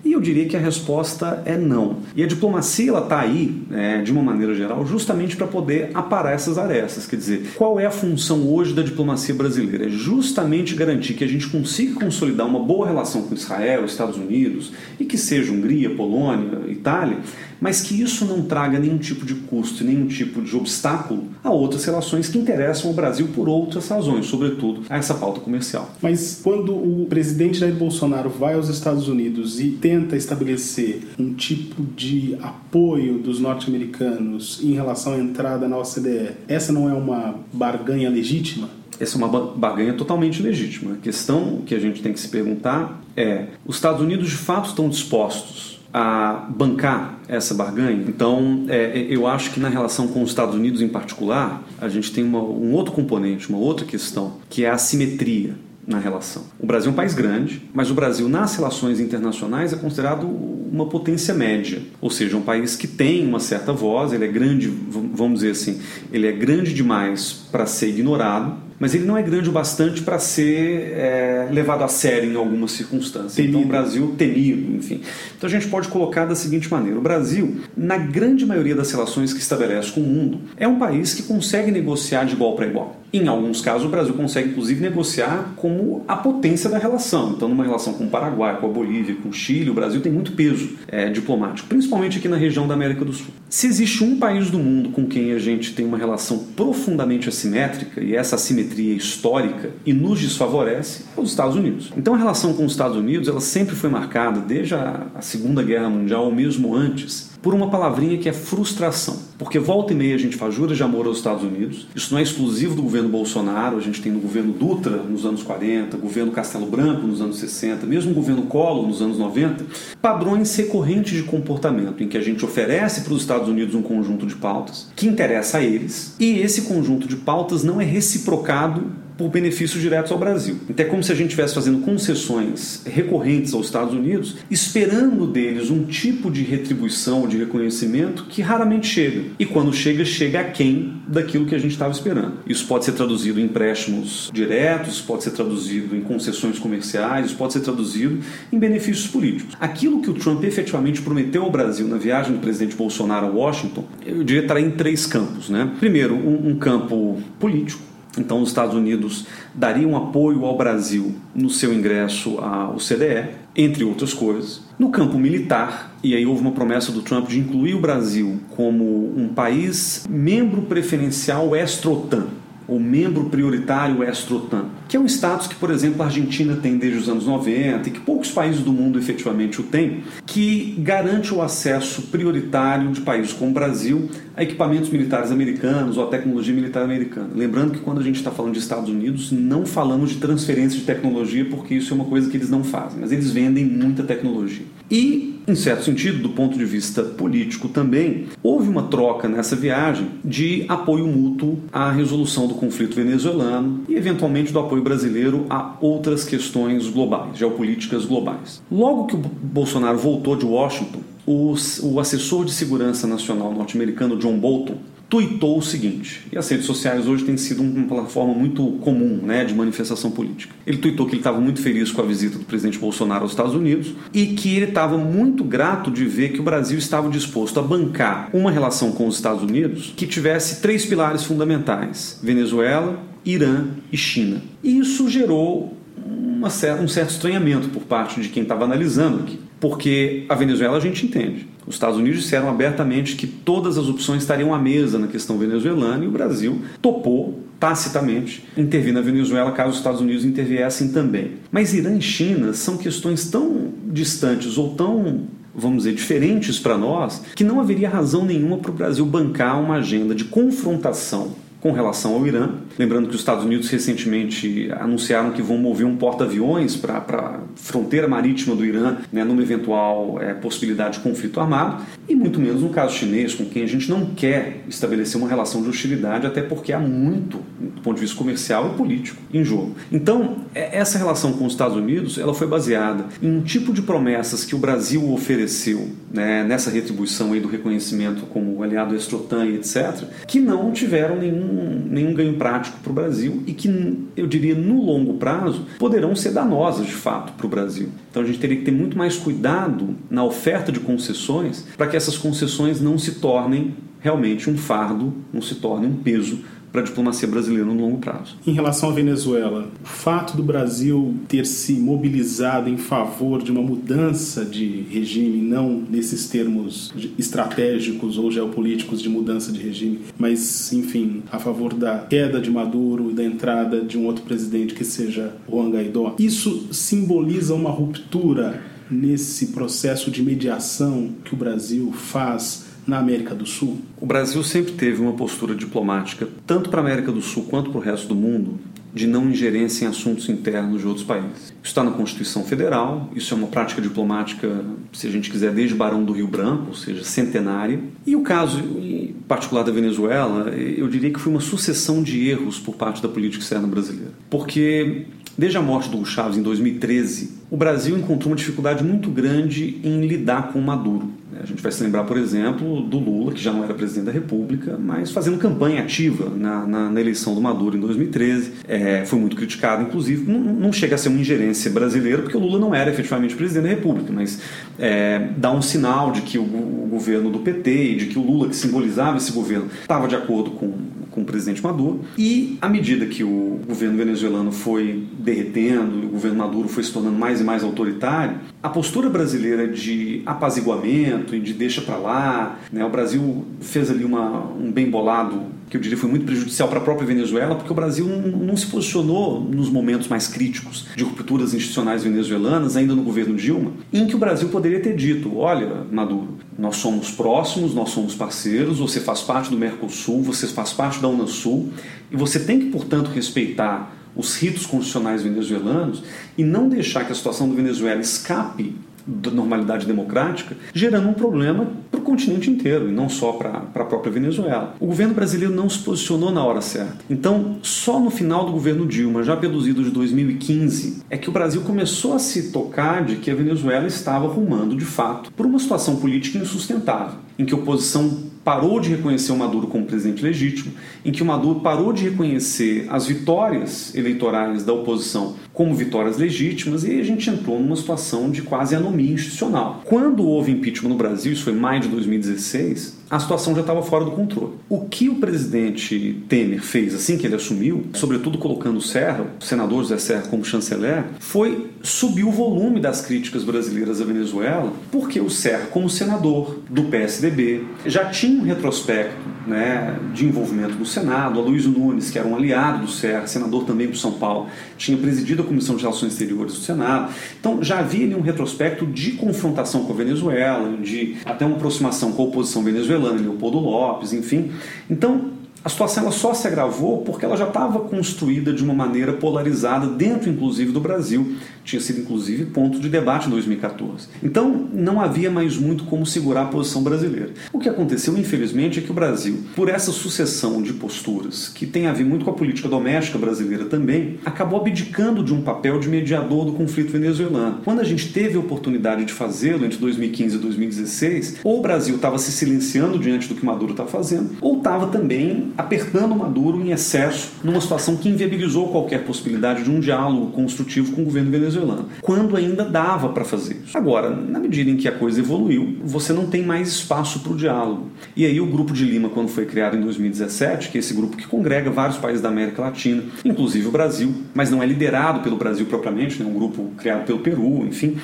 E 0.05 0.13
eu 0.13 0.21
diria 0.21 0.47
que 0.47 0.55
a 0.55 0.59
resposta 0.59 1.41
é 1.43 1.57
não. 1.57 1.97
E 2.15 2.23
a 2.23 2.27
diplomacia 2.27 2.89
ela 2.89 3.01
está 3.01 3.19
aí, 3.19 3.61
é, 3.71 4.01
de 4.01 4.11
uma 4.11 4.21
maneira 4.21 4.53
geral, 4.55 4.85
justamente 4.85 5.35
para 5.35 5.47
poder 5.47 5.89
aparar 5.93 6.31
essas 6.31 6.57
arestas. 6.57 7.05
Quer 7.05 7.17
dizer, 7.17 7.51
qual 7.55 7.79
é 7.79 7.85
a 7.85 7.91
função 7.91 8.47
hoje 8.47 8.73
da 8.73 8.81
diplomacia 8.81 9.35
brasileira? 9.35 9.87
É 9.87 9.89
justamente 9.89 10.75
garantir 10.75 11.13
que 11.13 11.23
a 11.23 11.27
gente 11.27 11.47
consiga 11.47 11.99
consolidar 11.99 12.47
uma 12.47 12.59
boa 12.59 12.87
relação 12.87 13.23
com 13.23 13.33
Israel, 13.33 13.83
Estados 13.85 14.17
Unidos 14.17 14.71
e 14.99 15.03
que 15.03 15.17
seja 15.17 15.51
Hungria, 15.51 15.89
Polônia, 15.89 16.61
Itália, 16.69 17.17
mas 17.59 17.81
que 17.81 18.01
isso 18.01 18.25
não 18.25 18.41
traga 18.43 18.79
nenhum 18.79 18.97
tipo 18.97 19.25
de 19.25 19.35
custo, 19.35 19.83
nenhum 19.83 20.07
tipo 20.07 20.41
de 20.41 20.55
obstáculo 20.55 21.25
a 21.43 21.49
outras 21.49 21.85
relações 21.85 22.29
que 22.29 22.37
interessam 22.37 22.89
ao 22.89 22.95
Brasil 22.95 23.29
por 23.33 23.47
outras 23.47 23.87
razões, 23.87 24.25
sobretudo 24.25 24.83
a 24.89 24.97
essa 24.97 25.13
pauta 25.13 25.39
comercial. 25.39 25.91
Mas 26.01 26.39
quando 26.43 26.73
o 26.73 27.05
presidente 27.09 27.59
Jair 27.59 27.73
Bolsonaro 27.73 28.29
vai 28.29 28.55
aos 28.55 28.69
Estados 28.69 29.07
Unidos 29.07 29.59
e 29.59 29.69
tenta 29.71 30.15
estabelecer 30.15 31.01
um 31.17 31.33
tipo 31.33 31.83
de 31.95 32.37
apoio 32.41 33.19
dos 33.19 33.39
norte-americanos 33.39 34.59
em 34.63 34.73
relação 34.73 35.13
à 35.13 35.17
entrada 35.17 35.67
na 35.67 35.77
OCDE, 35.77 36.31
essa 36.47 36.71
não 36.71 36.89
é 36.89 36.93
uma 36.93 37.35
barganha 37.53 38.09
legítima? 38.09 38.69
Essa 38.99 39.15
é 39.15 39.17
uma 39.17 39.27
barganha 39.27 39.93
totalmente 39.93 40.41
legítima. 40.41 40.93
A 40.93 40.97
questão 40.97 41.61
que 41.65 41.75
a 41.75 41.79
gente 41.79 42.01
tem 42.01 42.11
que 42.11 42.19
se 42.19 42.29
perguntar 42.29 43.01
é: 43.15 43.45
os 43.65 43.75
Estados 43.75 44.01
Unidos 44.01 44.29
de 44.29 44.35
fato 44.35 44.69
estão 44.69 44.89
dispostos 44.89 45.76
a 45.97 46.45
bancar 46.47 47.17
essa 47.27 47.55
barganha. 47.55 48.05
Então, 48.07 48.65
é, 48.69 49.07
eu 49.09 49.25
acho 49.25 49.51
que 49.51 49.59
na 49.59 49.67
relação 49.67 50.07
com 50.07 50.21
os 50.21 50.29
Estados 50.29 50.53
Unidos 50.53 50.79
em 50.79 50.87
particular, 50.87 51.63
a 51.81 51.89
gente 51.89 52.11
tem 52.11 52.23
uma, 52.23 52.39
um 52.39 52.71
outro 52.73 52.93
componente, 52.93 53.49
uma 53.49 53.57
outra 53.57 53.83
questão, 53.83 54.33
que 54.47 54.63
é 54.63 54.69
a 54.69 54.75
assimetria 54.75 55.55
na 55.87 55.97
relação. 55.97 56.43
O 56.59 56.67
Brasil 56.67 56.91
é 56.91 56.93
um 56.93 56.95
país 56.95 57.15
grande, 57.15 57.63
mas 57.73 57.89
o 57.89 57.95
Brasil 57.95 58.29
nas 58.29 58.55
relações 58.55 58.99
internacionais 58.99 59.73
é 59.73 59.75
considerado 59.75 60.27
uma 60.27 60.85
potência 60.85 61.33
média, 61.33 61.81
ou 61.99 62.11
seja, 62.11 62.37
um 62.37 62.41
país 62.41 62.75
que 62.75 62.87
tem 62.87 63.25
uma 63.25 63.39
certa 63.39 63.73
voz, 63.73 64.13
ele 64.13 64.25
é 64.25 64.27
grande, 64.27 64.67
vamos 64.67 65.39
dizer 65.39 65.51
assim, 65.51 65.79
ele 66.11 66.27
é 66.27 66.31
grande 66.31 66.75
demais 66.75 67.33
para 67.51 67.65
ser 67.65 67.87
ignorado, 67.87 68.66
mas 68.79 68.93
ele 68.93 69.05
não 69.05 69.17
é 69.17 69.21
grande 69.21 69.49
o 69.49 69.51
bastante 69.51 70.01
para 70.01 70.19
ser 70.19 70.93
é, 70.93 71.47
levado 71.51 71.83
a 71.83 71.87
sério 71.87 72.31
em 72.31 72.35
algumas 72.35 72.71
circunstâncias. 72.71 73.35
Temido. 73.35 73.57
Então, 73.57 73.65
o 73.65 73.67
Brasil 73.67 74.15
temido, 74.17 74.75
enfim. 74.75 75.01
Então, 75.37 75.47
a 75.47 75.51
gente 75.51 75.67
pode 75.67 75.87
colocar 75.87 76.25
da 76.25 76.35
seguinte 76.35 76.69
maneira: 76.69 76.97
o 76.97 77.01
Brasil, 77.01 77.57
na 77.75 77.97
grande 77.97 78.45
maioria 78.45 78.75
das 78.75 78.91
relações 78.91 79.33
que 79.33 79.39
estabelece 79.39 79.91
com 79.91 80.01
o 80.01 80.03
mundo, 80.03 80.39
é 80.57 80.67
um 80.67 80.77
país 80.77 81.13
que 81.13 81.23
consegue 81.23 81.71
negociar 81.71 82.25
de 82.25 82.33
igual 82.33 82.55
para 82.55 82.67
igual. 82.67 83.01
Em 83.11 83.25
alguns 83.27 83.61
casos, 83.61 83.85
o 83.85 83.89
Brasil 83.89 84.13
consegue, 84.13 84.49
inclusive, 84.49 84.81
negociar 84.81 85.53
como 85.55 86.03
a 86.07 86.17
potência 86.17 86.69
da 86.69 86.77
relação. 86.77 87.31
Então, 87.31 87.47
numa 87.47 87.63
relação 87.63 87.93
com 87.93 88.03
o 88.03 88.09
Paraguai, 88.09 88.57
com 88.59 88.65
a 88.65 88.69
Bolívia, 88.69 89.15
com 89.15 89.29
o 89.29 89.33
Chile, 89.33 89.69
o 89.69 89.73
Brasil 89.73 90.01
tem 90.01 90.11
muito 90.11 90.33
peso 90.33 90.71
é, 90.89 91.09
diplomático, 91.09 91.69
principalmente 91.69 92.17
aqui 92.17 92.27
na 92.27 92.35
região 92.35 92.67
da 92.67 92.73
América 92.73 93.05
do 93.05 93.13
Sul. 93.13 93.27
Se 93.49 93.65
existe 93.65 94.03
um 94.03 94.17
país 94.17 94.51
do 94.51 94.59
mundo 94.59 94.89
com 94.89 95.05
quem 95.05 95.31
a 95.31 95.39
gente 95.39 95.73
tem 95.73 95.85
uma 95.85 95.97
relação 95.97 96.39
profundamente 96.55 97.29
assimétrica, 97.29 98.03
e 98.03 98.13
essa 98.13 98.35
assimetria 98.35 98.66
histórica 98.75 99.71
e 99.85 99.93
nos 99.93 100.19
desfavorece, 100.19 101.03
é 101.15 101.21
os 101.21 101.29
Estados 101.29 101.55
Unidos. 101.55 101.91
Então, 101.95 102.13
a 102.13 102.17
relação 102.17 102.53
com 102.53 102.65
os 102.65 102.71
Estados 102.71 102.97
Unidos 102.97 103.27
ela 103.27 103.39
sempre 103.39 103.75
foi 103.75 103.89
marcada, 103.89 104.39
desde 104.39 104.75
a 104.75 105.07
Segunda 105.21 105.63
Guerra 105.63 105.89
Mundial 105.89 106.25
ou 106.25 106.31
mesmo 106.33 106.75
antes, 106.75 107.31
por 107.41 107.53
uma 107.53 107.69
palavrinha 107.69 108.17
que 108.17 108.27
é 108.27 108.33
frustração. 108.33 109.17
Porque 109.37 109.59
volta 109.59 109.93
e 109.93 109.95
meia 109.95 110.15
a 110.15 110.17
gente 110.17 110.35
faz 110.35 110.55
juras 110.55 110.77
de 110.77 110.83
amor 110.83 111.05
aos 111.05 111.17
Estados 111.17 111.43
Unidos. 111.43 111.87
Isso 111.95 112.11
não 112.11 112.19
é 112.19 112.23
exclusivo 112.23 112.75
do 112.75 112.81
governo 112.81 113.09
Bolsonaro, 113.09 113.77
a 113.77 113.81
gente 113.81 114.01
tem 114.01 114.11
no 114.11 114.19
governo 114.19 114.51
Dutra 114.51 114.97
nos 114.97 115.25
anos 115.25 115.43
40, 115.43 115.97
governo 115.97 116.31
Castelo 116.31 116.65
Branco 116.65 117.05
nos 117.05 117.21
anos 117.21 117.37
60, 117.37 117.85
mesmo 117.85 118.13
governo 118.13 118.43
Collor 118.43 118.87
nos 118.87 119.01
anos 119.01 119.19
90, 119.19 119.65
padrões 120.01 120.55
recorrentes 120.55 121.13
de 121.13 121.23
comportamento 121.23 122.03
em 122.03 122.07
que 122.07 122.17
a 122.17 122.21
gente 122.21 122.43
oferece 122.43 123.01
para 123.01 123.13
os 123.13 123.21
Estados 123.21 123.47
Unidos 123.47 123.75
um 123.75 123.81
conjunto 123.81 124.25
de 124.25 124.35
pautas 124.35 124.89
que 124.95 125.07
interessa 125.07 125.59
a 125.59 125.63
eles 125.63 126.15
e 126.19 126.39
esse 126.39 126.63
conjunto 126.63 127.07
de 127.07 127.15
pautas 127.15 127.63
não 127.63 127.79
é 127.79 127.85
reciprocado 127.85 129.06
por 129.17 129.29
benefícios 129.29 129.81
diretos 129.81 130.11
ao 130.11 130.17
Brasil. 130.17 130.57
Então 130.69 130.85
é 130.85 130.89
como 130.89 131.03
se 131.03 131.11
a 131.11 131.15
gente 131.15 131.29
estivesse 131.29 131.55
fazendo 131.55 131.79
concessões 131.79 132.83
recorrentes 132.85 133.53
aos 133.53 133.65
Estados 133.65 133.93
Unidos, 133.93 134.35
esperando 134.49 135.25
deles 135.27 135.69
um 135.69 135.85
tipo 135.85 136.29
de 136.29 136.43
retribuição 136.43 137.21
ou 137.21 137.27
de 137.27 137.37
reconhecimento 137.37 138.25
que 138.25 138.41
raramente 138.41 138.87
chega. 138.87 139.23
E 139.39 139.45
quando 139.45 139.73
chega, 139.73 140.05
chega 140.05 140.39
aquém 140.39 141.01
daquilo 141.07 141.45
que 141.45 141.55
a 141.55 141.59
gente 141.59 141.71
estava 141.71 141.91
esperando. 141.91 142.33
Isso 142.45 142.65
pode 142.67 142.85
ser 142.85 142.91
traduzido 142.91 143.39
em 143.39 143.45
empréstimos 143.45 144.29
diretos, 144.33 145.01
pode 145.01 145.23
ser 145.23 145.31
traduzido 145.31 145.95
em 145.95 146.01
concessões 146.01 146.59
comerciais, 146.59 147.31
pode 147.31 147.53
ser 147.53 147.61
traduzido 147.61 148.19
em 148.51 148.59
benefícios 148.59 149.07
políticos. 149.07 149.55
Aquilo 149.59 150.01
que 150.01 150.09
o 150.09 150.13
Trump 150.13 150.43
efetivamente 150.43 151.01
prometeu 151.01 151.43
ao 151.43 151.51
Brasil 151.51 151.87
na 151.87 151.97
viagem 151.97 152.33
do 152.33 152.39
presidente 152.39 152.75
Bolsonaro 152.75 153.27
a 153.27 153.29
Washington, 153.29 153.85
eu 154.05 154.23
diria 154.23 154.41
estar 154.43 154.59
em 154.59 154.71
três 154.71 155.05
campos. 155.05 155.49
Né? 155.49 155.69
Primeiro, 155.79 156.15
um, 156.15 156.49
um 156.49 156.55
campo 156.57 157.21
político, 157.39 157.81
então, 158.19 158.41
os 158.41 158.49
Estados 158.49 158.75
Unidos 158.75 159.25
dariam 159.53 159.95
apoio 159.95 160.45
ao 160.45 160.57
Brasil 160.57 161.15
no 161.33 161.49
seu 161.49 161.73
ingresso 161.73 162.37
ao 162.39 162.77
CDE, 162.77 163.29
entre 163.55 163.83
outras 163.83 164.13
coisas. 164.13 164.61
No 164.77 164.89
campo 164.89 165.17
militar, 165.17 165.95
e 166.03 166.15
aí 166.15 166.25
houve 166.25 166.41
uma 166.41 166.51
promessa 166.51 166.91
do 166.91 167.01
Trump 167.01 167.27
de 167.27 167.39
incluir 167.39 167.73
o 167.73 167.79
Brasil 167.79 168.39
como 168.55 169.11
um 169.17 169.29
país 169.29 170.05
membro 170.09 170.61
preferencial 170.63 171.55
extra-OTAN 171.55 172.27
ou 172.67 172.79
membro 172.79 173.25
prioritário 173.25 174.03
extra-OTAN, 174.03 174.65
que 174.87 174.97
é 174.97 174.99
um 174.99 175.05
status 175.05 175.47
que, 175.47 175.55
por 175.55 175.71
exemplo, 175.71 176.01
a 176.01 176.05
Argentina 176.05 176.55
tem 176.55 176.77
desde 176.77 176.99
os 176.99 177.09
anos 177.09 177.25
90 177.25 177.87
e 177.87 177.91
que 177.91 177.99
poucos 177.99 178.29
países 178.31 178.61
do 178.61 178.73
mundo 178.73 178.99
efetivamente 178.99 179.61
o 179.61 179.63
têm, 179.63 180.03
que 180.25 180.75
garante 180.79 181.33
o 181.33 181.41
acesso 181.41 182.03
prioritário 182.03 182.91
de 182.91 183.01
países 183.01 183.33
como 183.33 183.51
o 183.51 183.53
Brasil 183.53 184.09
a 184.35 184.43
equipamentos 184.43 184.89
militares 184.89 185.31
americanos 185.31 185.97
ou 185.97 186.03
a 186.03 186.07
tecnologia 186.07 186.53
militar 186.53 186.83
americana. 186.83 187.29
Lembrando 187.35 187.71
que 187.71 187.79
quando 187.79 187.99
a 187.99 188.03
gente 188.03 188.17
está 188.17 188.31
falando 188.31 188.53
de 188.53 188.59
Estados 188.59 188.89
Unidos, 188.89 189.31
não 189.31 189.65
falamos 189.65 190.11
de 190.11 190.17
transferência 190.17 190.79
de 190.79 190.85
tecnologia, 190.85 191.45
porque 191.45 191.73
isso 191.73 191.93
é 191.93 191.95
uma 191.95 192.05
coisa 192.05 192.29
que 192.29 192.37
eles 192.37 192.49
não 192.49 192.63
fazem, 192.63 192.99
mas 192.99 193.11
eles 193.11 193.31
vendem 193.31 193.65
muita 193.65 194.03
tecnologia. 194.03 194.65
E 194.91 195.36
em 195.47 195.55
certo 195.55 195.85
sentido, 195.85 196.21
do 196.21 196.29
ponto 196.29 196.57
de 196.57 196.65
vista 196.65 197.01
político 197.01 197.69
também, 197.69 198.25
houve 198.43 198.67
uma 198.67 198.83
troca 198.83 199.29
nessa 199.29 199.55
viagem 199.55 200.09
de 200.23 200.65
apoio 200.67 201.07
mútuo 201.07 201.59
à 201.71 201.89
resolução 201.89 202.47
do 202.47 202.55
conflito 202.55 202.95
venezuelano 202.95 203.83
e, 203.87 203.95
eventualmente, 203.95 204.51
do 204.51 204.59
apoio 204.59 204.83
brasileiro 204.83 205.45
a 205.49 205.77
outras 205.79 206.25
questões 206.25 206.89
globais, 206.89 207.37
geopolíticas 207.37 208.03
globais. 208.03 208.61
Logo 208.69 209.05
que 209.05 209.15
o 209.15 209.19
Bolsonaro 209.19 209.97
voltou 209.97 210.35
de 210.35 210.45
Washington, 210.45 210.99
o, 211.25 211.99
assessor 211.99 212.43
de 212.43 212.51
segurança 212.51 213.07
nacional 213.07 213.53
norte-americano 213.53 214.17
John 214.17 214.37
Bolton 214.37 214.77
tuitou 215.09 215.57
o 215.57 215.61
seguinte, 215.61 216.27
e 216.31 216.37
as 216.37 216.49
redes 216.49 216.65
sociais 216.65 217.07
hoje 217.07 217.23
têm 217.23 217.37
sido 217.37 217.61
uma 217.61 217.87
plataforma 217.87 218.33
muito 218.33 218.63
comum 218.81 219.21
né, 219.23 219.45
de 219.45 219.53
manifestação 219.53 220.11
política. 220.11 220.53
Ele 220.65 220.77
tuitou 220.77 221.05
que 221.05 221.13
ele 221.13 221.21
estava 221.21 221.39
muito 221.39 221.61
feliz 221.61 221.91
com 221.91 222.01
a 222.01 222.05
visita 222.05 222.37
do 222.37 222.43
presidente 222.43 222.77
Bolsonaro 222.77 223.21
aos 223.21 223.31
Estados 223.31 223.55
Unidos 223.55 223.93
e 224.13 224.27
que 224.27 224.55
ele 224.55 224.65
estava 224.65 224.97
muito 224.97 225.43
grato 225.43 225.89
de 225.89 226.05
ver 226.05 226.33
que 226.33 226.39
o 226.39 226.43
Brasil 226.43 226.77
estava 226.77 227.09
disposto 227.09 227.59
a 227.59 227.63
bancar 227.63 228.29
uma 228.33 228.51
relação 228.51 228.91
com 228.91 229.07
os 229.07 229.15
Estados 229.15 229.43
Unidos 229.43 229.93
que 229.95 230.05
tivesse 230.05 230.61
três 230.61 230.85
pilares 230.85 231.23
fundamentais: 231.23 232.19
Venezuela, 232.21 233.01
Irã 233.25 233.65
e 233.91 233.97
China. 233.97 234.41
E 234.61 234.77
isso 234.77 235.09
gerou 235.09 235.77
uma, 236.05 236.47
um 236.47 236.87
certo 236.87 237.11
estranhamento 237.11 237.69
por 237.69 237.83
parte 237.83 238.21
de 238.21 238.29
quem 238.29 238.43
estava 238.43 238.65
analisando 238.65 239.23
aqui, 239.23 239.39
porque 239.59 240.25
a 240.27 240.35
Venezuela 240.35 240.77
a 240.77 240.81
gente 240.81 241.05
entende. 241.05 241.47
Os 241.67 241.75
Estados 241.75 241.97
Unidos 241.97 242.21
disseram 242.21 242.49
abertamente 242.49 243.15
que 243.17 243.27
todas 243.27 243.77
as 243.77 243.87
opções 243.87 244.21
estariam 244.21 244.53
à 244.53 244.59
mesa 244.59 244.97
na 244.97 245.07
questão 245.07 245.37
venezuelana 245.37 246.03
e 246.03 246.07
o 246.07 246.11
Brasil 246.11 246.61
topou 246.81 247.43
tacitamente 247.59 248.47
intervir 248.55 248.93
na 248.93 249.01
Venezuela 249.01 249.51
caso 249.51 249.71
os 249.71 249.77
Estados 249.77 249.99
Unidos 249.99 250.23
interviessem 250.23 250.89
também. 250.89 251.33
Mas 251.51 251.73
Irã 251.73 251.95
e 251.97 252.01
China 252.01 252.53
são 252.53 252.77
questões 252.77 253.29
tão 253.29 253.73
distantes 253.85 254.57
ou 254.57 254.75
tão 254.75 255.27
vamos 255.59 255.79
dizer, 255.79 255.95
diferentes 255.95 256.59
para 256.59 256.77
nós, 256.77 257.23
que 257.35 257.43
não 257.43 257.59
haveria 257.59 257.89
razão 257.89 258.23
nenhuma 258.23 258.57
para 258.57 258.69
o 258.69 258.75
Brasil 258.75 259.03
bancar 259.03 259.59
uma 259.59 259.77
agenda 259.77 260.13
de 260.13 260.25
confrontação 260.25 261.31
com 261.59 261.71
relação 261.71 262.13
ao 262.13 262.27
Irã. 262.27 262.49
Lembrando 262.77 263.07
que 263.07 263.15
os 263.15 263.21
Estados 263.21 263.43
Unidos 263.43 263.69
recentemente 263.69 264.69
anunciaram 264.79 265.31
que 265.31 265.41
vão 265.41 265.57
mover 265.57 265.85
um 265.85 265.97
porta-aviões 265.97 266.75
para 266.75 266.97
a 266.97 267.39
fronteira 267.55 268.07
marítima 268.07 268.55
do 268.55 268.65
Irã, 268.65 268.97
né, 269.11 269.23
numa 269.23 269.41
eventual 269.41 270.21
é, 270.21 270.33
possibilidade 270.33 270.97
de 270.97 271.03
conflito 271.03 271.39
armado, 271.39 271.83
e 272.07 272.15
muito 272.15 272.39
menos 272.39 272.61
no 272.61 272.69
caso 272.69 272.95
chinês, 272.95 273.33
com 273.33 273.45
quem 273.45 273.63
a 273.63 273.67
gente 273.67 273.89
não 273.89 274.05
quer 274.05 274.63
estabelecer 274.67 275.19
uma 275.19 275.27
relação 275.27 275.61
de 275.61 275.69
hostilidade, 275.69 276.27
até 276.27 276.41
porque 276.41 276.71
há 276.71 276.79
muito, 276.79 277.39
do 277.59 277.81
ponto 277.81 277.95
de 277.95 278.01
vista 278.01 278.15
comercial 278.15 278.71
e 278.73 278.77
político, 278.77 279.21
em 279.33 279.43
jogo. 279.43 279.75
Então, 279.91 280.37
é, 280.53 280.77
essa 280.77 280.97
relação 280.97 281.33
com 281.33 281.45
os 281.45 281.53
Estados 281.53 281.75
Unidos 281.75 282.17
ela 282.17 282.33
foi 282.33 282.47
baseada 282.47 283.05
em 283.21 283.37
um 283.37 283.41
tipo 283.41 283.73
de 283.73 283.81
promessas 283.81 284.45
que 284.45 284.55
o 284.55 284.57
Brasil 284.57 285.11
ofereceu 285.11 285.89
né, 286.11 286.43
nessa 286.43 286.69
retribuição 286.69 287.33
aí 287.33 287.39
do 287.39 287.47
reconhecimento 287.47 288.25
como 288.27 288.61
aliado 288.61 288.95
extrotan 288.95 289.45
e 289.45 289.55
etc., 289.55 290.03
que 290.27 290.39
não 290.39 290.71
tiveram 290.71 291.17
nenhum, 291.17 291.87
nenhum 291.89 292.13
ganho 292.13 292.33
prático 292.33 292.66
para 292.69 292.91
o 292.91 292.93
Brasil 292.93 293.43
e 293.45 293.53
que, 293.53 293.69
eu 294.15 294.27
diria, 294.27 294.55
no 294.55 294.83
longo 294.83 295.15
prazo, 295.15 295.65
poderão 295.79 296.15
ser 296.15 296.31
danosas 296.31 296.85
de 296.85 296.93
fato 296.93 297.33
para 297.33 297.45
o 297.45 297.49
Brasil. 297.49 297.89
Então 298.09 298.23
a 298.23 298.25
gente 298.25 298.39
teria 298.39 298.57
que 298.57 298.63
ter 298.63 298.71
muito 298.71 298.97
mais 298.97 299.17
cuidado 299.17 299.95
na 300.09 300.23
oferta 300.23 300.71
de 300.71 300.79
concessões 300.79 301.65
para 301.75 301.87
que 301.87 301.97
essas 301.97 302.17
concessões 302.17 302.81
não 302.81 302.97
se 302.97 303.15
tornem 303.15 303.75
realmente 303.99 304.49
um 304.49 304.57
fardo, 304.57 305.13
não 305.33 305.41
se 305.41 305.55
tornem 305.55 305.89
um 305.89 305.95
peso 305.95 306.39
para 306.77 306.83
a 306.83 306.85
diplomacia 306.85 307.27
brasileira 307.27 307.65
no 307.65 307.73
longo 307.73 307.97
prazo. 307.97 308.35
Em 308.45 308.51
relação 308.51 308.89
à 308.89 308.93
Venezuela, 308.93 309.67
o 309.83 309.87
fato 309.87 310.37
do 310.37 310.43
Brasil 310.43 311.15
ter 311.27 311.43
se 311.45 311.73
mobilizado 311.73 312.69
em 312.69 312.77
favor 312.77 313.41
de 313.41 313.51
uma 313.51 313.63
mudança 313.63 314.45
de 314.45 314.85
regime, 314.91 315.41
não 315.41 315.81
nesses 315.89 316.29
termos 316.29 316.93
estratégicos 317.17 318.19
ou 318.19 318.29
geopolíticos 318.29 319.01
de 319.01 319.09
mudança 319.09 319.51
de 319.51 319.59
regime, 319.59 320.01
mas, 320.19 320.71
enfim, 320.71 321.23
a 321.31 321.39
favor 321.39 321.73
da 321.73 321.97
queda 321.97 322.39
de 322.39 322.51
Maduro 322.51 323.09
e 323.09 323.13
da 323.13 323.23
entrada 323.23 323.81
de 323.81 323.97
um 323.97 324.05
outro 324.05 324.23
presidente 324.23 324.75
que 324.75 324.85
seja 324.85 325.33
Juan 325.49 325.71
Guaidó, 325.71 326.15
isso 326.19 326.67
simboliza 326.71 327.55
uma 327.55 327.71
ruptura 327.71 328.61
nesse 328.89 329.47
processo 329.47 330.11
de 330.11 330.21
mediação 330.21 331.09
que 331.25 331.33
o 331.33 331.37
Brasil 331.37 331.91
faz 331.91 332.66
na 332.87 332.97
América 332.97 333.35
do 333.35 333.45
Sul? 333.45 333.81
O 333.99 334.05
Brasil 334.05 334.41
sempre 334.43 334.73
teve 334.73 335.01
uma 335.01 335.13
postura 335.13 335.53
diplomática, 335.53 336.27
tanto 336.45 336.69
para 336.69 336.79
a 336.79 336.83
América 336.83 337.11
do 337.11 337.21
Sul 337.21 337.43
quanto 337.43 337.69
para 337.69 337.79
o 337.79 337.81
resto 337.81 338.07
do 338.07 338.15
mundo, 338.15 338.57
de 338.93 339.05
não 339.05 339.29
ingerência 339.29 339.85
em 339.85 339.87
assuntos 339.89 340.27
internos 340.29 340.81
de 340.81 340.87
outros 340.87 341.05
países. 341.05 341.47
Isso 341.47 341.53
está 341.63 341.83
na 341.83 341.91
Constituição 341.91 342.43
Federal, 342.43 343.11
isso 343.15 343.33
é 343.33 343.37
uma 343.37 343.47
prática 343.47 343.81
diplomática, 343.81 344.65
se 344.91 345.05
a 345.05 345.11
gente 345.11 345.29
quiser, 345.29 345.53
desde 345.53 345.75
Barão 345.75 346.03
do 346.03 346.13
Rio 346.13 346.27
Branco, 346.27 346.69
ou 346.69 346.73
seja, 346.73 347.03
centenária. 347.03 347.79
E 348.05 348.15
o 348.15 348.21
caso 348.21 348.59
em 348.59 349.13
particular 349.27 349.63
da 349.63 349.71
Venezuela, 349.71 350.49
eu 350.49 350.87
diria 350.87 351.11
que 351.11 351.19
foi 351.19 351.31
uma 351.31 351.41
sucessão 351.41 352.01
de 352.01 352.27
erros 352.29 352.59
por 352.59 352.75
parte 352.75 353.01
da 353.03 353.09
política 353.09 353.43
externa 353.43 353.67
brasileira. 353.67 354.13
Porque 354.29 355.05
Desde 355.37 355.55
a 355.55 355.61
morte 355.61 355.87
do 355.89 355.97
Hugo 355.97 356.05
Chávez 356.07 356.35
em 356.35 356.41
2013, 356.41 357.31
o 357.51 357.55
Brasil 357.55 357.95
encontrou 357.95 358.31
uma 358.31 358.35
dificuldade 358.35 358.83
muito 358.83 359.11
grande 359.11 359.79
em 359.83 360.07
lidar 360.07 360.51
com 360.51 360.59
Maduro. 360.59 361.11
A 361.39 361.45
gente 361.45 361.61
vai 361.61 361.71
se 361.71 361.83
lembrar, 361.83 362.05
por 362.05 362.17
exemplo, 362.17 362.81
do 362.81 362.97
Lula, 362.97 363.31
que 363.31 363.39
já 363.39 363.53
não 363.53 363.63
era 363.63 363.71
presidente 363.71 364.05
da 364.05 364.11
República, 364.11 364.75
mas 364.77 365.11
fazendo 365.11 365.37
campanha 365.37 365.83
ativa 365.83 366.31
na, 366.35 366.65
na, 366.65 366.89
na 366.89 366.99
eleição 366.99 367.35
do 367.35 367.41
Maduro 367.41 367.77
em 367.77 367.79
2013. 367.79 368.53
É, 368.67 369.05
foi 369.05 369.19
muito 369.19 369.35
criticado, 369.35 369.83
inclusive. 369.83 370.27
Não, 370.27 370.39
não, 370.39 370.73
chega 370.73 370.95
a 370.95 370.97
ser 370.97 371.09
uma 371.09 371.19
ingerência 371.19 371.69
brasileira, 371.69 372.23
porque 372.23 372.35
o 372.35 372.39
Lula 372.39 372.57
não 372.57 372.73
era 372.73 372.89
efetivamente 372.89 373.35
presidente 373.35 373.63
da 373.63 373.69
República, 373.69 374.11
mas 374.11 374.41
é, 374.79 375.29
dá 375.37 375.51
um 375.51 375.61
sinal 375.61 376.11
de 376.11 376.21
que 376.21 376.39
o, 376.39 376.43
o 376.43 376.87
governo 376.89 377.29
do 377.29 377.39
PT 377.39 377.71
e 377.71 377.95
de 377.97 378.05
que 378.07 378.17
o 378.17 378.23
Lula, 378.23 378.49
que 378.49 378.55
simbolizava 378.55 379.17
esse 379.17 379.31
governo, 379.31 379.67
estava 379.81 380.07
de 380.07 380.15
acordo 380.15 380.51
com, 380.51 380.73
com 381.17 381.21
o 381.21 381.25
presidente 381.25 381.63
Maduro. 381.63 382.01
E 382.15 382.59
à 382.61 382.69
medida 382.69 383.07
que 383.07 383.23
o 383.23 383.59
governo 383.67 383.97
venezuelano 383.97 384.51
foi 384.51 385.03
derretendo, 385.17 386.05
o 386.05 386.09
governo 386.09 386.37
Maduro 386.37 386.69
foi 386.69 386.83
se 386.83 386.93
tornando 386.93 387.17
mais 387.17 387.41
e 387.41 387.43
mais 387.43 387.63
autoritário, 387.63 388.37
a 388.61 388.69
postura 388.69 389.09
brasileira 389.09 389.67
de 389.67 390.21
apaziguamento 390.27 391.35
e 391.35 391.39
de 391.39 391.53
deixa 391.53 391.81
para 391.81 391.97
lá, 391.97 392.59
né? 392.71 392.85
o 392.85 392.89
Brasil 392.89 393.45
fez 393.59 393.89
ali 393.89 394.05
uma, 394.05 394.45
um 394.51 394.71
bem 394.71 394.91
bolado 394.91 395.56
que 395.69 395.75
eu 395.75 395.81
diria 395.81 395.97
foi 395.97 396.09
muito 396.09 396.25
prejudicial 396.25 396.69
para 396.69 396.79
a 396.79 396.81
própria 396.81 397.05
Venezuela, 397.05 397.55
porque 397.55 397.71
o 397.71 397.75
Brasil 397.75 398.05
não, 398.07 398.55
se 398.55 398.67
posicionou 398.67 399.41
nos 399.41 399.69
momentos 399.69 400.07
mais 400.07 400.27
críticos 400.27 400.87
de 400.95 401.03
rupturas 401.03 401.53
institucionais 401.53 402.03
venezuelanas, 402.03 402.77
ainda 402.77 402.95
no 402.95 403.03
governo 403.03 403.35
Dilma, 403.35 403.73
em 403.91 404.07
que 404.07 404.15
o 404.15 404.19
Brasil 404.19 404.49
poderia 404.49 404.79
ter 404.79 404.95
dito: 404.95 405.37
olha, 405.37 405.85
Maduro, 405.91 406.37
nós 406.57 406.77
somos 406.77 407.11
próximos, 407.11 407.73
nós 407.73 407.89
somos 407.89 408.15
parceiros, 408.15 408.79
você 408.79 408.99
faz 408.99 409.21
parte 409.21 409.49
do 409.49 409.57
Mercosul, 409.57 410.21
você 410.21 410.47
faz 410.47 410.71
parte 410.71 411.01
da 411.01 411.07
Unasul, 411.07 411.69
e 412.11 412.15
você 412.15 412.39
tem 412.39 412.59
que, 412.59 412.65
portanto, 412.67 413.07
respeitar 413.07 413.93
os 414.15 414.35
ritos 414.35 414.65
constitucionais 414.65 415.21
venezuelanos 415.21 416.01
e 416.37 416.43
não 416.43 416.67
deixar 416.67 417.05
que 417.05 417.11
a 417.11 417.15
situação 417.15 417.47
do 417.47 417.55
Venezuela 417.55 418.01
escape 418.01 418.75
da 419.07 419.31
normalidade 419.31 419.85
democrática, 419.85 420.55
gerando 420.73 421.09
um 421.09 421.13
problema 421.13 421.67
para 421.89 421.99
o 421.99 422.03
continente 422.03 422.49
inteiro 422.49 422.89
e 422.89 422.91
não 422.91 423.07
só 423.07 423.31
para 423.31 423.49
a 423.49 423.85
própria 423.85 424.11
Venezuela. 424.11 424.75
O 424.79 424.87
governo 424.87 425.13
brasileiro 425.13 425.53
não 425.53 425.69
se 425.69 425.79
posicionou 425.79 426.31
na 426.31 426.43
hora 426.43 426.61
certa. 426.61 426.97
Então, 427.09 427.57
só 427.61 427.99
no 427.99 428.09
final 428.09 428.45
do 428.45 428.51
governo 428.51 428.85
Dilma, 428.85 429.23
já 429.23 429.35
idos 429.67 429.85
de 429.85 429.91
2015, 429.91 431.03
é 431.09 431.17
que 431.17 431.29
o 431.29 431.31
Brasil 431.31 431.61
começou 431.61 432.13
a 432.13 432.19
se 432.19 432.51
tocar 432.51 433.05
de 433.05 433.15
que 433.15 433.31
a 433.31 433.35
Venezuela 433.35 433.87
estava 433.87 434.27
rumando 434.27 434.75
de 434.75 434.85
fato 434.85 435.31
por 435.31 435.45
uma 435.45 435.59
situação 435.59 435.95
política 435.95 436.37
insustentável, 436.37 437.19
em 437.39 437.45
que 437.45 437.55
oposição 437.55 438.27
parou 438.47 438.79
de 438.79 438.87
reconhecer 438.87 439.33
o 439.33 439.35
Maduro 439.35 439.67
como 439.67 439.85
presidente 439.85 440.23
legítimo, 440.23 440.71
em 441.03 441.11
que 441.11 441.21
o 441.21 441.25
Maduro 441.25 441.59
parou 441.59 441.91
de 441.91 442.07
reconhecer 442.07 442.87
as 442.89 443.05
vitórias 443.05 443.93
eleitorais 443.93 444.63
da 444.63 444.71
oposição 444.71 445.35
como 445.51 445.75
vitórias 445.75 446.17
legítimas 446.17 446.85
e 446.85 446.97
a 446.97 447.03
gente 447.03 447.29
entrou 447.29 447.59
numa 447.59 447.75
situação 447.75 448.31
de 448.31 448.41
quase 448.41 448.73
anomia 448.73 449.11
institucional. 449.11 449.81
Quando 449.83 450.23
houve 450.23 450.53
impeachment 450.53 450.87
no 450.87 450.95
Brasil, 450.95 451.33
isso 451.33 451.43
foi 451.43 451.51
em 451.51 451.57
maio 451.57 451.81
de 451.81 451.89
2016, 451.89 452.96
a 453.09 453.19
situação 453.19 453.55
já 453.55 453.61
estava 453.61 453.81
fora 453.81 454.03
do 454.03 454.11
controle. 454.11 454.53
O 454.69 454.81
que 454.81 455.09
o 455.09 455.15
presidente 455.15 456.23
Temer 456.27 456.61
fez 456.61 456.93
assim 456.93 457.17
que 457.17 457.25
ele 457.25 457.35
assumiu, 457.35 457.87
sobretudo 457.93 458.37
colocando 458.37 458.77
o 458.77 458.81
Serra, 458.81 459.25
o 459.39 459.43
senador 459.43 459.83
José 459.83 459.97
Serra 459.97 460.23
como 460.29 460.43
chanceler, 460.43 461.05
foi 461.19 461.71
subir 461.81 462.23
o 462.23 462.31
volume 462.31 462.79
das 462.79 463.01
críticas 463.01 463.43
brasileiras 463.43 464.01
à 464.01 464.05
Venezuela, 464.05 464.73
porque 464.91 465.19
o 465.19 465.29
Serra, 465.29 465.67
como 465.71 465.89
senador 465.89 466.59
do 466.69 466.83
PSDB, 466.83 467.63
já 467.85 468.05
tinha 468.05 468.41
um 468.41 468.43
retrospecto 468.43 469.37
né, 469.47 469.97
de 470.13 470.25
envolvimento 470.25 470.75
no 470.75 470.85
Senado. 470.85 471.39
A 471.39 471.43
Luiz 471.43 471.65
Nunes, 471.65 472.09
que 472.09 472.19
era 472.19 472.27
um 472.27 472.35
aliado 472.35 472.85
do 472.85 472.91
Serra, 472.91 473.25
senador 473.25 473.63
também 473.63 473.87
para 473.87 473.95
São 473.95 474.11
Paulo, 474.11 474.47
tinha 474.77 474.97
presidido 474.97 475.41
a 475.41 475.45
Comissão 475.45 475.75
de 475.77 475.83
Relações 475.83 476.11
Exteriores 476.11 476.53
do 476.53 476.59
Senado. 476.59 477.13
Então 477.39 477.63
já 477.63 477.79
havia 477.79 478.05
ali 478.05 478.15
um 478.15 478.21
retrospecto 478.21 478.85
de 478.85 479.11
confrontação 479.13 479.85
com 479.85 479.93
a 479.93 479.95
Venezuela, 479.95 480.75
de 480.77 481.15
até 481.25 481.45
uma 481.45 481.55
aproximação 481.55 482.11
com 482.11 482.23
a 482.23 482.25
oposição 482.25 482.63
venezuelana, 482.63 482.96
Leopoldo 482.97 483.59
Lopes, 483.59 484.13
enfim. 484.13 484.51
Então 484.89 485.37
a 485.63 485.69
situação 485.69 486.03
ela 486.03 486.11
só 486.13 486.33
se 486.33 486.47
agravou 486.47 486.99
porque 486.99 487.25
ela 487.25 487.35
já 487.35 487.45
estava 487.45 487.79
construída 487.79 488.53
de 488.53 488.63
uma 488.63 488.73
maneira 488.73 489.11
polarizada 489.11 489.87
dentro, 489.87 490.29
inclusive, 490.29 490.71
do 490.71 490.79
Brasil. 490.79 491.35
Tinha 491.67 491.81
sido, 491.81 491.99
inclusive, 491.99 492.45
ponto 492.45 492.79
de 492.79 492.87
debate 492.87 493.27
em 493.27 493.29
2014. 493.29 494.07
Então, 494.23 494.69
não 494.71 495.01
havia 495.01 495.29
mais 495.29 495.57
muito 495.57 495.83
como 495.83 496.05
segurar 496.05 496.43
a 496.43 496.45
posição 496.45 496.81
brasileira. 496.81 497.31
O 497.51 497.59
que 497.59 497.67
aconteceu, 497.67 498.17
infelizmente, 498.17 498.79
é 498.79 498.81
que 498.81 498.89
o 498.89 498.93
Brasil, 498.93 499.43
por 499.53 499.67
essa 499.67 499.91
sucessão 499.91 500.61
de 500.61 500.71
posturas, 500.71 501.49
que 501.49 501.65
tem 501.65 501.87
a 501.87 501.91
ver 501.91 502.05
muito 502.05 502.23
com 502.23 502.31
a 502.31 502.33
política 502.33 502.69
doméstica 502.69 503.17
brasileira 503.17 503.65
também, 503.65 504.17
acabou 504.23 504.61
abdicando 504.61 505.21
de 505.21 505.33
um 505.33 505.41
papel 505.41 505.77
de 505.77 505.89
mediador 505.89 506.45
do 506.45 506.53
conflito 506.53 506.89
venezuelano. 506.89 507.59
Quando 507.65 507.81
a 507.81 507.83
gente 507.83 508.13
teve 508.13 508.37
a 508.37 508.39
oportunidade 508.39 509.03
de 509.03 509.11
fazê-lo 509.11 509.65
entre 509.65 509.77
2015 509.77 510.37
e 510.37 510.39
2016, 510.39 511.35
ou 511.43 511.59
o 511.59 511.61
Brasil 511.61 511.97
estava 511.97 512.17
se 512.17 512.31
silenciando 512.31 512.97
diante 512.97 513.27
do 513.27 513.35
que 513.35 513.45
Maduro 513.45 513.71
estava 513.71 513.89
fazendo, 513.89 514.37
ou 514.39 514.59
estava 514.59 514.87
também 514.87 515.51
apertando 515.57 516.15
Maduro 516.15 516.61
em 516.61 516.71
excesso 516.71 517.31
numa 517.43 517.59
situação 517.59 517.97
que 517.97 518.07
inviabilizou 518.07 518.69
qualquer 518.69 519.03
possibilidade 519.03 519.65
de 519.65 519.69
um 519.69 519.81
diálogo 519.81 520.31
construtivo 520.31 520.93
com 520.93 521.01
o 521.01 521.05
governo 521.05 521.29
venezuelano, 521.29 521.56
quando 522.01 522.35
ainda 522.35 522.63
dava 522.63 523.09
para 523.09 523.23
fazer 523.23 523.61
isso. 523.65 523.77
Agora, 523.77 524.09
na 524.09 524.39
medida 524.39 524.69
em 524.69 524.77
que 524.77 524.87
a 524.87 524.91
coisa 524.91 525.19
evoluiu, 525.19 525.77
você 525.83 526.13
não 526.13 526.27
tem 526.27 526.43
mais 526.43 526.69
espaço 526.69 527.19
para 527.19 527.33
o 527.33 527.35
diálogo. 527.35 527.89
E 528.15 528.25
aí 528.25 528.39
o 528.39 528.45
Grupo 528.45 528.73
de 528.73 528.85
Lima, 528.85 529.09
quando 529.09 529.29
foi 529.29 529.45
criado 529.45 529.75
em 529.77 529.81
2017, 529.81 530.69
que 530.69 530.77
é 530.77 530.79
esse 530.79 530.93
grupo 530.93 531.17
que 531.17 531.27
congrega 531.27 531.69
vários 531.69 531.97
países 531.97 532.21
da 532.21 532.29
América 532.29 532.61
Latina, 532.61 533.03
inclusive 533.23 533.67
o 533.67 533.71
Brasil, 533.71 534.13
mas 534.33 534.51
não 534.51 534.61
é 534.61 534.65
liderado 534.65 535.21
pelo 535.21 535.35
Brasil 535.35 535.65
propriamente, 535.65 536.21
é 536.21 536.25
né? 536.25 536.29
um 536.29 536.33
grupo 536.33 536.71
criado 536.77 537.05
pelo 537.05 537.19
Peru, 537.19 537.65
enfim, 537.65 537.97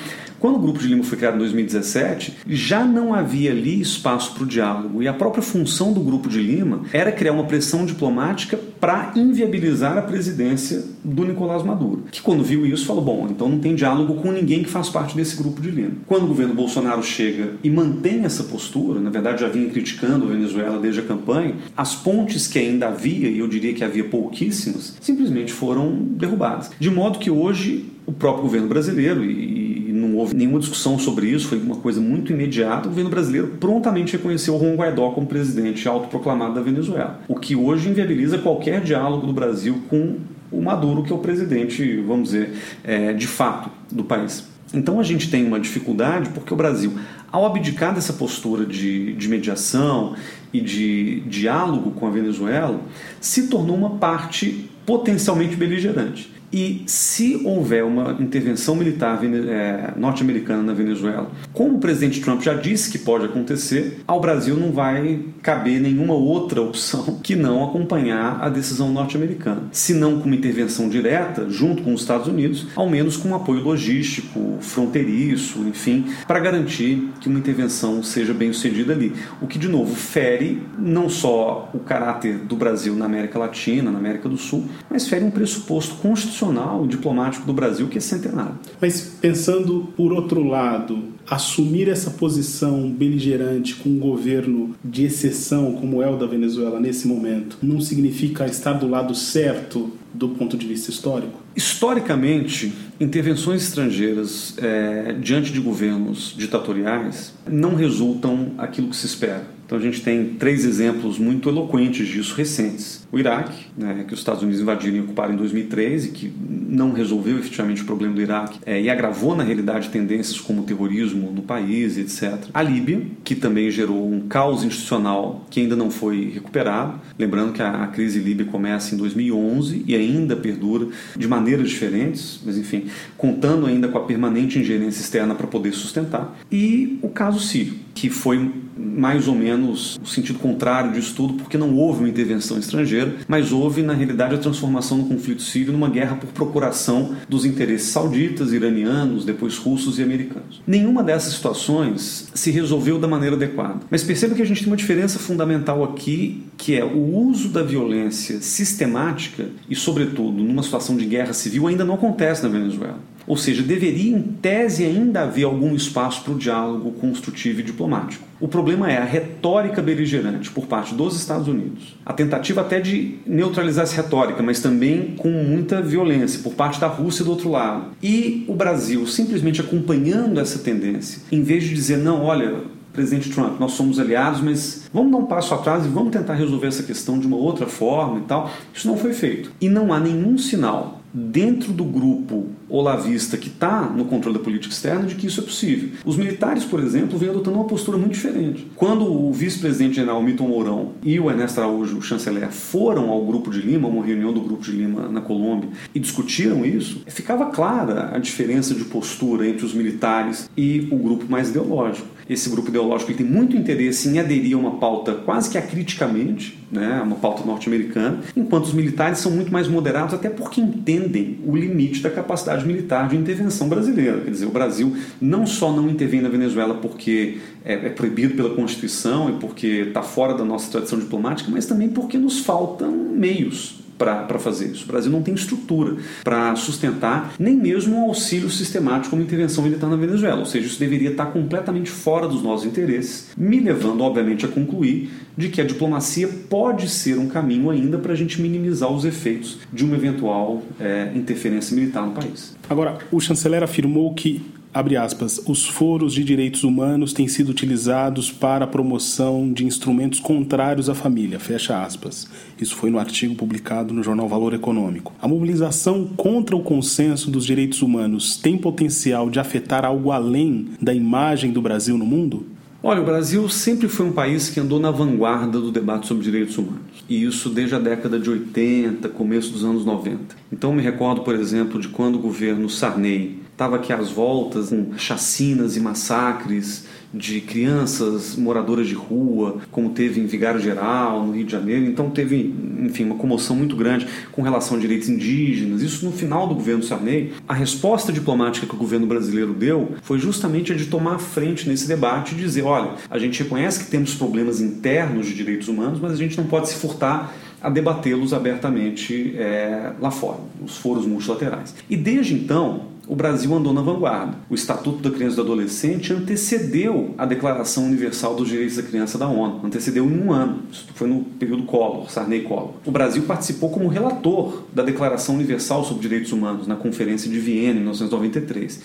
quando 0.44 0.56
o 0.56 0.58
Grupo 0.58 0.78
de 0.78 0.88
Lima 0.88 1.02
foi 1.02 1.16
criado 1.16 1.36
em 1.36 1.38
2017, 1.38 2.40
já 2.46 2.84
não 2.84 3.14
havia 3.14 3.50
ali 3.50 3.80
espaço 3.80 4.34
para 4.34 4.42
o 4.42 4.46
diálogo 4.46 5.02
e 5.02 5.08
a 5.08 5.12
própria 5.14 5.42
função 5.42 5.90
do 5.90 6.00
Grupo 6.00 6.28
de 6.28 6.38
Lima 6.38 6.82
era 6.92 7.10
criar 7.10 7.32
uma 7.32 7.44
pressão 7.44 7.86
diplomática 7.86 8.58
para 8.78 9.12
inviabilizar 9.16 9.96
a 9.96 10.02
presidência 10.02 10.84
do 11.02 11.24
Nicolás 11.24 11.62
Maduro, 11.62 12.04
que 12.12 12.20
quando 12.20 12.44
viu 12.44 12.66
isso 12.66 12.84
falou: 12.84 13.02
bom, 13.02 13.26
então 13.30 13.43
não 13.48 13.58
tem 13.58 13.74
diálogo 13.74 14.14
com 14.14 14.32
ninguém 14.32 14.62
que 14.62 14.70
faz 14.70 14.88
parte 14.88 15.16
desse 15.16 15.36
Grupo 15.36 15.60
de 15.60 15.70
Lima. 15.70 15.92
Quando 16.06 16.24
o 16.24 16.28
governo 16.28 16.54
Bolsonaro 16.54 17.02
chega 17.02 17.52
e 17.62 17.70
mantém 17.70 18.24
essa 18.24 18.44
postura, 18.44 19.00
na 19.00 19.10
verdade 19.10 19.40
já 19.40 19.48
vinha 19.48 19.68
criticando 19.68 20.24
a 20.24 20.28
Venezuela 20.28 20.78
desde 20.78 21.00
a 21.00 21.04
campanha, 21.04 21.54
as 21.76 21.94
pontes 21.94 22.46
que 22.46 22.58
ainda 22.58 22.88
havia, 22.88 23.28
e 23.28 23.38
eu 23.38 23.48
diria 23.48 23.74
que 23.74 23.84
havia 23.84 24.04
pouquíssimas, 24.04 24.96
simplesmente 25.00 25.52
foram 25.52 25.92
derrubadas. 25.92 26.70
De 26.78 26.90
modo 26.90 27.18
que 27.18 27.30
hoje 27.30 27.86
o 28.06 28.12
próprio 28.12 28.42
governo 28.42 28.68
brasileiro 28.68 29.24
e 29.24 29.64
não 29.92 30.16
houve 30.16 30.34
nenhuma 30.34 30.58
discussão 30.58 30.98
sobre 30.98 31.28
isso, 31.28 31.48
foi 31.48 31.58
uma 31.58 31.76
coisa 31.76 32.00
muito 32.00 32.32
imediata. 32.32 32.86
O 32.86 32.90
governo 32.90 33.10
brasileiro 33.10 33.48
prontamente 33.58 34.16
reconheceu 34.16 34.54
o 34.54 34.58
Juan 34.58 34.74
Guaidó 34.74 35.10
como 35.10 35.26
presidente 35.26 35.86
autoproclamado 35.88 36.54
da 36.54 36.60
Venezuela, 36.60 37.20
o 37.28 37.36
que 37.36 37.56
hoje 37.56 37.88
inviabiliza 37.88 38.38
qualquer 38.38 38.82
diálogo 38.82 39.26
do 39.26 39.32
Brasil 39.32 39.82
com 39.88 40.16
o 40.58 40.62
Maduro, 40.62 41.02
que 41.02 41.12
é 41.12 41.14
o 41.14 41.18
presidente, 41.18 41.96
vamos 42.00 42.30
dizer, 42.30 42.52
é, 42.82 43.12
de 43.12 43.26
fato 43.26 43.70
do 43.90 44.04
país. 44.04 44.44
Então 44.72 44.98
a 44.98 45.02
gente 45.02 45.30
tem 45.30 45.46
uma 45.46 45.60
dificuldade 45.60 46.30
porque 46.30 46.52
o 46.52 46.56
Brasil, 46.56 46.92
ao 47.30 47.46
abdicar 47.46 47.94
dessa 47.94 48.12
postura 48.12 48.66
de, 48.66 49.12
de 49.14 49.28
mediação 49.28 50.14
e 50.52 50.60
de 50.60 51.20
diálogo 51.20 51.92
com 51.92 52.06
a 52.06 52.10
Venezuela, 52.10 52.80
se 53.20 53.48
tornou 53.48 53.76
uma 53.76 53.90
parte 53.90 54.68
potencialmente 54.84 55.56
beligerante. 55.56 56.32
E 56.54 56.84
se 56.86 57.40
houver 57.44 57.82
uma 57.82 58.16
intervenção 58.20 58.76
militar 58.76 59.18
é, 59.24 59.92
norte-americana 59.96 60.62
na 60.62 60.72
Venezuela, 60.72 61.28
como 61.52 61.78
o 61.78 61.80
presidente 61.80 62.20
Trump 62.20 62.40
já 62.42 62.54
disse 62.54 62.92
que 62.92 62.98
pode 62.98 63.24
acontecer, 63.24 64.02
ao 64.06 64.20
Brasil 64.20 64.54
não 64.54 64.70
vai 64.70 65.18
caber 65.42 65.80
nenhuma 65.80 66.14
outra 66.14 66.62
opção 66.62 67.18
que 67.24 67.34
não 67.34 67.64
acompanhar 67.64 68.38
a 68.40 68.48
decisão 68.48 68.92
norte-americana. 68.92 69.62
Se 69.72 69.92
não 69.94 70.20
com 70.20 70.26
uma 70.26 70.36
intervenção 70.36 70.88
direta, 70.88 71.50
junto 71.50 71.82
com 71.82 71.92
os 71.92 72.02
Estados 72.02 72.28
Unidos, 72.28 72.68
ao 72.76 72.88
menos 72.88 73.16
com 73.16 73.30
um 73.30 73.34
apoio 73.34 73.60
logístico, 73.60 74.58
fronteiriço, 74.60 75.58
enfim, 75.66 76.04
para 76.24 76.38
garantir 76.38 77.10
que 77.20 77.28
uma 77.28 77.40
intervenção 77.40 78.00
seja 78.00 78.32
bem 78.32 78.52
sucedida 78.52 78.92
ali. 78.92 79.12
O 79.42 79.48
que, 79.48 79.58
de 79.58 79.66
novo, 79.66 79.92
fere 79.96 80.62
não 80.78 81.08
só 81.08 81.68
o 81.74 81.80
caráter 81.80 82.38
do 82.38 82.54
Brasil 82.54 82.94
na 82.94 83.06
América 83.06 83.40
Latina, 83.40 83.90
na 83.90 83.98
América 83.98 84.28
do 84.28 84.36
Sul, 84.36 84.66
mas 84.88 85.08
fere 85.08 85.24
um 85.24 85.32
pressuposto 85.32 85.96
constitucional 85.96 86.43
institucional 86.44 86.86
diplomático 86.86 87.46
do 87.46 87.52
Brasil 87.52 87.88
que 87.88 87.98
é 87.98 88.00
centenário. 88.00 88.58
Mas 88.80 89.16
pensando 89.20 89.88
por 89.96 90.12
outro 90.12 90.42
lado, 90.42 91.14
assumir 91.28 91.88
essa 91.88 92.10
posição 92.10 92.90
beligerante 92.90 93.74
com 93.76 93.88
um 93.88 93.98
governo 93.98 94.74
de 94.84 95.04
exceção 95.04 95.72
como 95.72 96.02
é 96.02 96.10
o 96.10 96.16
da 96.16 96.26
Venezuela 96.26 96.78
nesse 96.78 97.08
momento 97.08 97.56
não 97.62 97.80
significa 97.80 98.46
estar 98.46 98.74
do 98.74 98.88
lado 98.88 99.14
certo 99.14 99.90
do 100.12 100.28
ponto 100.28 100.56
de 100.56 100.66
vista 100.66 100.90
histórico? 100.90 101.40
Historicamente, 101.56 102.72
intervenções 103.00 103.62
estrangeiras 103.62 104.54
é, 104.58 105.12
diante 105.20 105.52
de 105.52 105.60
governos 105.60 106.34
ditatoriais 106.36 107.32
não 107.48 107.74
resultam 107.74 108.52
aquilo 108.58 108.88
que 108.88 108.96
se 108.96 109.06
espera. 109.06 109.54
Então 109.66 109.78
a 109.78 109.80
gente 109.80 110.02
tem 110.02 110.34
três 110.34 110.64
exemplos 110.64 111.18
muito 111.18 111.48
eloquentes 111.48 112.06
disso 112.06 112.34
recentes. 112.34 113.03
O 113.14 113.18
Iraque, 113.18 113.66
né, 113.78 114.04
que 114.08 114.12
os 114.12 114.18
Estados 114.18 114.42
Unidos 114.42 114.60
invadiram 114.60 114.96
e 114.96 115.00
ocuparam 115.00 115.34
em 115.34 115.36
2013, 115.36 116.08
que 116.08 116.32
não 116.68 116.92
resolveu 116.92 117.38
efetivamente 117.38 117.80
o 117.82 117.84
problema 117.84 118.12
do 118.12 118.20
Iraque 118.20 118.58
é, 118.66 118.82
e 118.82 118.90
agravou 118.90 119.36
na 119.36 119.44
realidade 119.44 119.88
tendências 119.90 120.40
como 120.40 120.62
o 120.62 120.64
terrorismo 120.64 121.30
no 121.30 121.42
país, 121.42 121.96
etc. 121.96 122.48
A 122.52 122.60
Líbia, 122.60 123.02
que 123.22 123.36
também 123.36 123.70
gerou 123.70 124.12
um 124.12 124.22
caos 124.22 124.64
institucional 124.64 125.46
que 125.48 125.60
ainda 125.60 125.76
não 125.76 125.92
foi 125.92 126.32
recuperado. 126.34 127.00
Lembrando 127.16 127.52
que 127.52 127.62
a, 127.62 127.84
a 127.84 127.86
crise 127.86 128.18
líbia 128.18 128.46
começa 128.46 128.96
em 128.96 128.98
2011 128.98 129.84
e 129.86 129.94
ainda 129.94 130.34
perdura 130.34 130.88
de 131.16 131.28
maneiras 131.28 131.70
diferentes, 131.70 132.40
mas 132.44 132.58
enfim, 132.58 132.86
contando 133.16 133.66
ainda 133.66 133.86
com 133.86 133.96
a 133.96 134.02
permanente 134.02 134.58
ingerência 134.58 135.00
externa 135.00 135.36
para 135.36 135.46
poder 135.46 135.70
sustentar. 135.70 136.36
E 136.50 136.98
o 137.00 137.08
caso 137.08 137.38
sírio, 137.38 137.74
que 137.94 138.10
foi 138.10 138.50
mais 138.76 139.28
ou 139.28 139.34
menos 139.34 139.98
o 140.02 140.06
sentido 140.06 140.38
contrário 140.38 140.92
disso 140.92 141.14
tudo, 141.14 141.34
porque 141.34 141.56
não 141.56 141.76
houve 141.76 142.00
uma 142.00 142.08
intervenção 142.08 142.58
estrangeira, 142.58 143.03
mas 143.28 143.52
houve, 143.52 143.82
na 143.82 143.92
realidade, 143.92 144.34
a 144.34 144.38
transformação 144.38 144.98
do 144.98 145.08
conflito 145.08 145.42
sírio 145.42 145.72
numa 145.72 145.88
guerra 145.88 146.16
por 146.16 146.28
procuração 146.28 147.14
dos 147.28 147.44
interesses 147.44 147.88
sauditas, 147.88 148.52
iranianos, 148.52 149.24
depois 149.24 149.56
russos 149.56 149.98
e 149.98 150.02
americanos. 150.02 150.62
Nenhuma 150.66 151.02
dessas 151.02 151.34
situações 151.34 152.28
se 152.34 152.50
resolveu 152.50 152.98
da 152.98 153.08
maneira 153.08 153.36
adequada. 153.36 153.80
Mas 153.90 154.02
perceba 154.02 154.34
que 154.34 154.42
a 154.42 154.46
gente 154.46 154.60
tem 154.62 154.70
uma 154.70 154.76
diferença 154.76 155.18
fundamental 155.18 155.82
aqui, 155.84 156.42
que 156.56 156.74
é 156.74 156.84
o 156.84 157.16
uso 157.16 157.48
da 157.48 157.62
violência 157.62 158.40
sistemática 158.40 159.46
e, 159.68 159.74
sobretudo, 159.74 160.42
numa 160.42 160.62
situação 160.62 160.96
de 160.96 161.04
guerra 161.04 161.32
civil, 161.32 161.66
ainda 161.66 161.84
não 161.84 161.94
acontece 161.94 162.42
na 162.42 162.48
Venezuela. 162.48 162.98
Ou 163.26 163.36
seja, 163.36 163.62
deveria, 163.62 164.16
em 164.16 164.22
tese, 164.22 164.84
ainda 164.84 165.22
haver 165.22 165.44
algum 165.44 165.74
espaço 165.74 166.22
para 166.22 166.34
o 166.34 166.38
diálogo 166.38 166.92
construtivo 166.92 167.60
e 167.60 167.62
diplomático. 167.62 168.24
O 168.40 168.48
problema 168.48 168.90
é 168.90 168.98
a 168.98 169.04
retórica 169.04 169.80
beligerante 169.80 170.50
por 170.50 170.66
parte 170.66 170.94
dos 170.94 171.16
Estados 171.16 171.48
Unidos. 171.48 171.96
A 172.04 172.12
tentativa 172.12 172.60
até 172.60 172.80
de 172.80 173.16
neutralizar 173.26 173.84
essa 173.84 173.96
retórica, 173.96 174.42
mas 174.42 174.60
também 174.60 175.14
com 175.16 175.30
muita 175.30 175.80
violência 175.80 176.40
por 176.42 176.54
parte 176.54 176.78
da 176.80 176.86
Rússia 176.86 177.24
do 177.24 177.30
outro 177.30 177.50
lado. 177.50 177.92
E 178.02 178.44
o 178.48 178.54
Brasil 178.54 179.06
simplesmente 179.06 179.60
acompanhando 179.60 180.38
essa 180.40 180.58
tendência, 180.58 181.22
em 181.32 181.42
vez 181.42 181.64
de 181.64 181.74
dizer, 181.74 181.96
não, 181.96 182.24
olha, 182.24 182.56
presidente 182.92 183.30
Trump, 183.30 183.58
nós 183.58 183.72
somos 183.72 183.98
aliados, 183.98 184.40
mas 184.40 184.88
vamos 184.92 185.12
dar 185.12 185.18
um 185.18 185.26
passo 185.26 185.52
atrás 185.52 185.84
e 185.84 185.88
vamos 185.88 186.12
tentar 186.12 186.34
resolver 186.34 186.68
essa 186.68 186.82
questão 186.82 187.18
de 187.18 187.26
uma 187.26 187.36
outra 187.36 187.66
forma 187.66 188.20
e 188.20 188.22
tal. 188.22 188.50
Isso 188.72 188.86
não 188.86 188.96
foi 188.96 189.12
feito. 189.12 189.50
E 189.60 189.68
não 189.68 189.92
há 189.92 189.98
nenhum 189.98 190.38
sinal 190.38 191.03
dentro 191.14 191.72
do 191.72 191.84
grupo 191.84 192.48
olavista 192.68 193.36
que 193.36 193.46
está 193.48 193.82
no 193.82 194.04
controle 194.06 194.36
da 194.36 194.42
política 194.42 194.74
externa 194.74 195.06
de 195.06 195.14
que 195.14 195.28
isso 195.28 195.40
é 195.40 195.44
possível. 195.44 195.90
Os 196.04 196.16
militares, 196.16 196.64
por 196.64 196.80
exemplo, 196.80 197.16
vêm 197.16 197.30
adotando 197.30 197.56
uma 197.56 197.68
postura 197.68 197.96
muito 197.96 198.14
diferente. 198.14 198.66
Quando 198.74 199.04
o 199.04 199.32
vice-presidente 199.32 199.94
general 199.94 200.20
Milton 200.20 200.48
Mourão 200.48 200.92
e 201.04 201.20
o 201.20 201.30
Ernesto 201.30 201.60
Araújo, 201.60 201.98
o 201.98 202.02
chanceler, 202.02 202.50
foram 202.50 203.10
ao 203.10 203.24
Grupo 203.24 203.50
de 203.50 203.60
Lima, 203.60 203.86
uma 203.86 204.04
reunião 204.04 204.32
do 204.32 204.40
Grupo 204.40 204.64
de 204.64 204.72
Lima 204.72 205.08
na 205.08 205.20
Colômbia, 205.20 205.70
e 205.94 206.00
discutiram 206.00 206.64
isso, 206.64 207.02
ficava 207.06 207.46
clara 207.46 208.10
a 208.12 208.18
diferença 208.18 208.74
de 208.74 208.84
postura 208.84 209.46
entre 209.46 209.64
os 209.64 209.72
militares 209.72 210.50
e 210.56 210.88
o 210.90 210.96
grupo 210.96 211.26
mais 211.30 211.50
ideológico. 211.50 212.08
Esse 212.28 212.48
grupo 212.48 212.68
ideológico 212.68 213.12
tem 213.12 213.26
muito 213.26 213.56
interesse 213.56 214.08
em 214.08 214.18
aderir 214.18 214.56
a 214.56 214.58
uma 214.58 214.72
pauta 214.72 215.12
quase 215.12 215.50
que 215.50 215.58
acriticamente, 215.58 216.58
né, 216.70 217.02
uma 217.04 217.16
pauta 217.16 217.44
norte-americana, 217.44 218.20
enquanto 218.36 218.64
os 218.64 218.72
militares 218.72 219.18
são 219.18 219.30
muito 219.30 219.52
mais 219.52 219.68
moderados, 219.68 220.14
até 220.14 220.30
porque 220.30 220.60
entendem 220.60 221.38
o 221.46 221.54
limite 221.54 222.00
da 222.00 222.10
capacidade 222.10 222.66
militar 222.66 223.08
de 223.08 223.16
intervenção 223.16 223.68
brasileira. 223.68 224.20
Quer 224.20 224.30
dizer, 224.30 224.46
o 224.46 224.50
Brasil 224.50 224.96
não 225.20 225.46
só 225.46 225.72
não 225.72 225.88
intervém 225.88 226.20
na 226.20 226.28
Venezuela 226.28 226.74
porque 226.74 227.38
é, 227.64 227.74
é 227.74 227.88
proibido 227.90 228.34
pela 228.34 228.54
Constituição 228.54 229.28
e 229.28 229.32
porque 229.34 229.66
está 229.88 230.02
fora 230.02 230.34
da 230.34 230.44
nossa 230.44 230.70
tradição 230.70 230.98
diplomática, 230.98 231.50
mas 231.50 231.66
também 231.66 231.88
porque 231.88 232.16
nos 232.16 232.40
faltam 232.40 232.90
meios 232.90 233.83
para 233.98 234.38
fazer 234.38 234.66
isso. 234.66 234.84
O 234.84 234.88
Brasil 234.88 235.10
não 235.10 235.22
tem 235.22 235.34
estrutura 235.34 235.96
para 236.22 236.54
sustentar 236.56 237.34
nem 237.38 237.56
mesmo 237.56 237.96
um 237.96 238.04
auxílio 238.04 238.50
sistemático 238.50 239.10
como 239.10 239.22
intervenção 239.22 239.62
militar 239.64 239.88
na 239.88 239.96
Venezuela. 239.96 240.40
Ou 240.40 240.46
seja, 240.46 240.66
isso 240.66 240.78
deveria 240.78 241.10
estar 241.10 241.26
completamente 241.26 241.90
fora 241.90 242.26
dos 242.26 242.42
nossos 242.42 242.66
interesses, 242.66 243.30
me 243.36 243.60
levando, 243.60 244.02
obviamente, 244.02 244.44
a 244.44 244.48
concluir 244.48 245.10
de 245.36 245.48
que 245.48 245.60
a 245.60 245.64
diplomacia 245.64 246.28
pode 246.48 246.88
ser 246.88 247.18
um 247.18 247.28
caminho 247.28 247.70
ainda 247.70 247.98
para 247.98 248.12
a 248.12 248.16
gente 248.16 248.40
minimizar 248.40 248.90
os 248.90 249.04
efeitos 249.04 249.58
de 249.72 249.84
uma 249.84 249.96
eventual 249.96 250.62
é, 250.78 251.10
interferência 251.14 251.74
militar 251.74 252.06
no 252.06 252.12
país. 252.12 252.56
Agora, 252.68 252.98
o 253.10 253.20
chanceler 253.20 253.62
afirmou 253.62 254.14
que 254.14 254.42
abre 254.74 254.96
aspas, 254.96 255.40
os 255.46 255.64
foros 255.64 256.12
de 256.12 256.24
direitos 256.24 256.64
humanos 256.64 257.12
têm 257.12 257.28
sido 257.28 257.50
utilizados 257.50 258.32
para 258.32 258.64
a 258.64 258.68
promoção 258.68 259.52
de 259.52 259.64
instrumentos 259.64 260.18
contrários 260.18 260.90
à 260.90 260.94
família, 260.94 261.38
fecha 261.38 261.80
aspas. 261.80 262.28
Isso 262.60 262.74
foi 262.74 262.90
no 262.90 262.98
artigo 262.98 263.36
publicado 263.36 263.94
no 263.94 264.02
jornal 264.02 264.28
Valor 264.28 264.52
Econômico. 264.52 265.12
A 265.22 265.28
mobilização 265.28 266.06
contra 266.16 266.56
o 266.56 266.62
consenso 266.62 267.30
dos 267.30 267.46
direitos 267.46 267.82
humanos 267.82 268.36
tem 268.36 268.58
potencial 268.58 269.30
de 269.30 269.38
afetar 269.38 269.84
algo 269.84 270.10
além 270.10 270.70
da 270.82 270.92
imagem 270.92 271.52
do 271.52 271.62
Brasil 271.62 271.96
no 271.96 272.04
mundo? 272.04 272.44
Olha, 272.82 273.00
o 273.00 273.04
Brasil 273.04 273.48
sempre 273.48 273.88
foi 273.88 274.04
um 274.04 274.12
país 274.12 274.50
que 274.50 274.60
andou 274.60 274.78
na 274.78 274.90
vanguarda 274.90 275.58
do 275.58 275.70
debate 275.70 276.06
sobre 276.06 276.22
direitos 276.22 276.58
humanos. 276.58 276.82
E 277.08 277.24
isso 277.24 277.48
desde 277.48 277.74
a 277.74 277.78
década 277.78 278.18
de 278.18 278.28
80, 278.28 279.08
começo 279.08 279.52
dos 279.52 279.64
anos 279.64 279.86
90. 279.86 280.36
Então 280.52 280.70
me 280.70 280.82
recordo, 280.82 281.22
por 281.22 281.34
exemplo, 281.34 281.80
de 281.80 281.88
quando 281.88 282.16
o 282.16 282.18
governo 282.18 282.68
Sarney 282.68 283.43
estava 283.54 283.76
aqui 283.76 283.92
às 283.92 284.10
voltas 284.10 284.70
com 284.70 284.98
chacinas 284.98 285.76
e 285.76 285.80
massacres 285.80 286.86
de 287.12 287.40
crianças 287.40 288.34
moradoras 288.34 288.88
de 288.88 288.94
rua, 288.94 289.58
como 289.70 289.90
teve 289.90 290.20
em 290.20 290.26
Vigário 290.26 290.60
Geral, 290.60 291.24
no 291.24 291.32
Rio 291.32 291.44
de 291.44 291.52
Janeiro. 291.52 291.84
Então 291.86 292.10
teve, 292.10 292.52
enfim, 292.80 293.04
uma 293.04 293.14
comoção 293.14 293.54
muito 293.54 293.76
grande 293.76 294.06
com 294.32 294.42
relação 294.42 294.76
a 294.76 294.80
direitos 294.80 295.08
indígenas. 295.08 295.80
Isso 295.80 296.04
no 296.04 296.10
final 296.10 296.48
do 296.48 296.56
governo 296.56 296.82
Sarney. 296.82 297.32
A 297.46 297.54
resposta 297.54 298.12
diplomática 298.12 298.66
que 298.66 298.74
o 298.74 298.78
governo 298.78 299.06
brasileiro 299.06 299.54
deu 299.54 299.92
foi 300.02 300.18
justamente 300.18 300.72
a 300.72 300.76
de 300.76 300.86
tomar 300.86 301.14
a 301.14 301.18
frente 301.18 301.68
nesse 301.68 301.86
debate 301.86 302.34
e 302.34 302.38
dizer, 302.38 302.62
olha, 302.62 302.94
a 303.08 303.18
gente 303.18 303.40
reconhece 303.44 303.84
que 303.84 303.90
temos 303.90 304.14
problemas 304.14 304.60
internos 304.60 305.26
de 305.26 305.34
direitos 305.34 305.68
humanos, 305.68 306.00
mas 306.00 306.10
a 306.10 306.16
gente 306.16 306.36
não 306.36 306.46
pode 306.46 306.68
se 306.68 306.74
furtar 306.74 307.32
a 307.62 307.70
debatê-los 307.70 308.34
abertamente 308.34 309.34
é, 309.38 309.92
lá 310.00 310.10
fora, 310.10 310.40
nos 310.60 310.76
foros 310.76 311.06
multilaterais. 311.06 311.74
E 311.88 311.96
desde 311.96 312.34
então, 312.34 312.93
o 313.06 313.14
Brasil 313.14 313.52
andou 313.54 313.72
na 313.72 313.82
vanguarda. 313.82 314.36
O 314.48 314.54
Estatuto 314.54 315.02
da 315.02 315.10
Criança 315.10 315.34
e 315.34 315.36
do 315.36 315.42
Adolescente 315.42 316.12
antecedeu 316.12 317.14
a 317.18 317.26
Declaração 317.26 317.84
Universal 317.84 318.34
dos 318.34 318.48
Direitos 318.48 318.76
da 318.76 318.82
Criança 318.82 319.18
da 319.18 319.28
ONU, 319.28 319.60
antecedeu 319.64 320.04
em 320.04 320.20
um 320.20 320.32
ano. 320.32 320.62
Isso 320.70 320.86
foi 320.94 321.08
no 321.08 321.22
período 321.22 321.64
Collor, 321.64 322.10
Sarney 322.10 322.42
Collor. 322.42 322.74
O 322.84 322.90
Brasil 322.90 323.22
participou 323.24 323.70
como 323.70 323.88
relator 323.88 324.64
da 324.72 324.82
Declaração 324.82 325.34
Universal 325.34 325.84
sobre 325.84 326.02
Direitos 326.02 326.32
Humanos 326.32 326.66
na 326.66 326.76
Conferência 326.76 327.30
de 327.30 327.38
Viena 327.38 327.78
em 327.78 327.82
1993. 327.82 328.80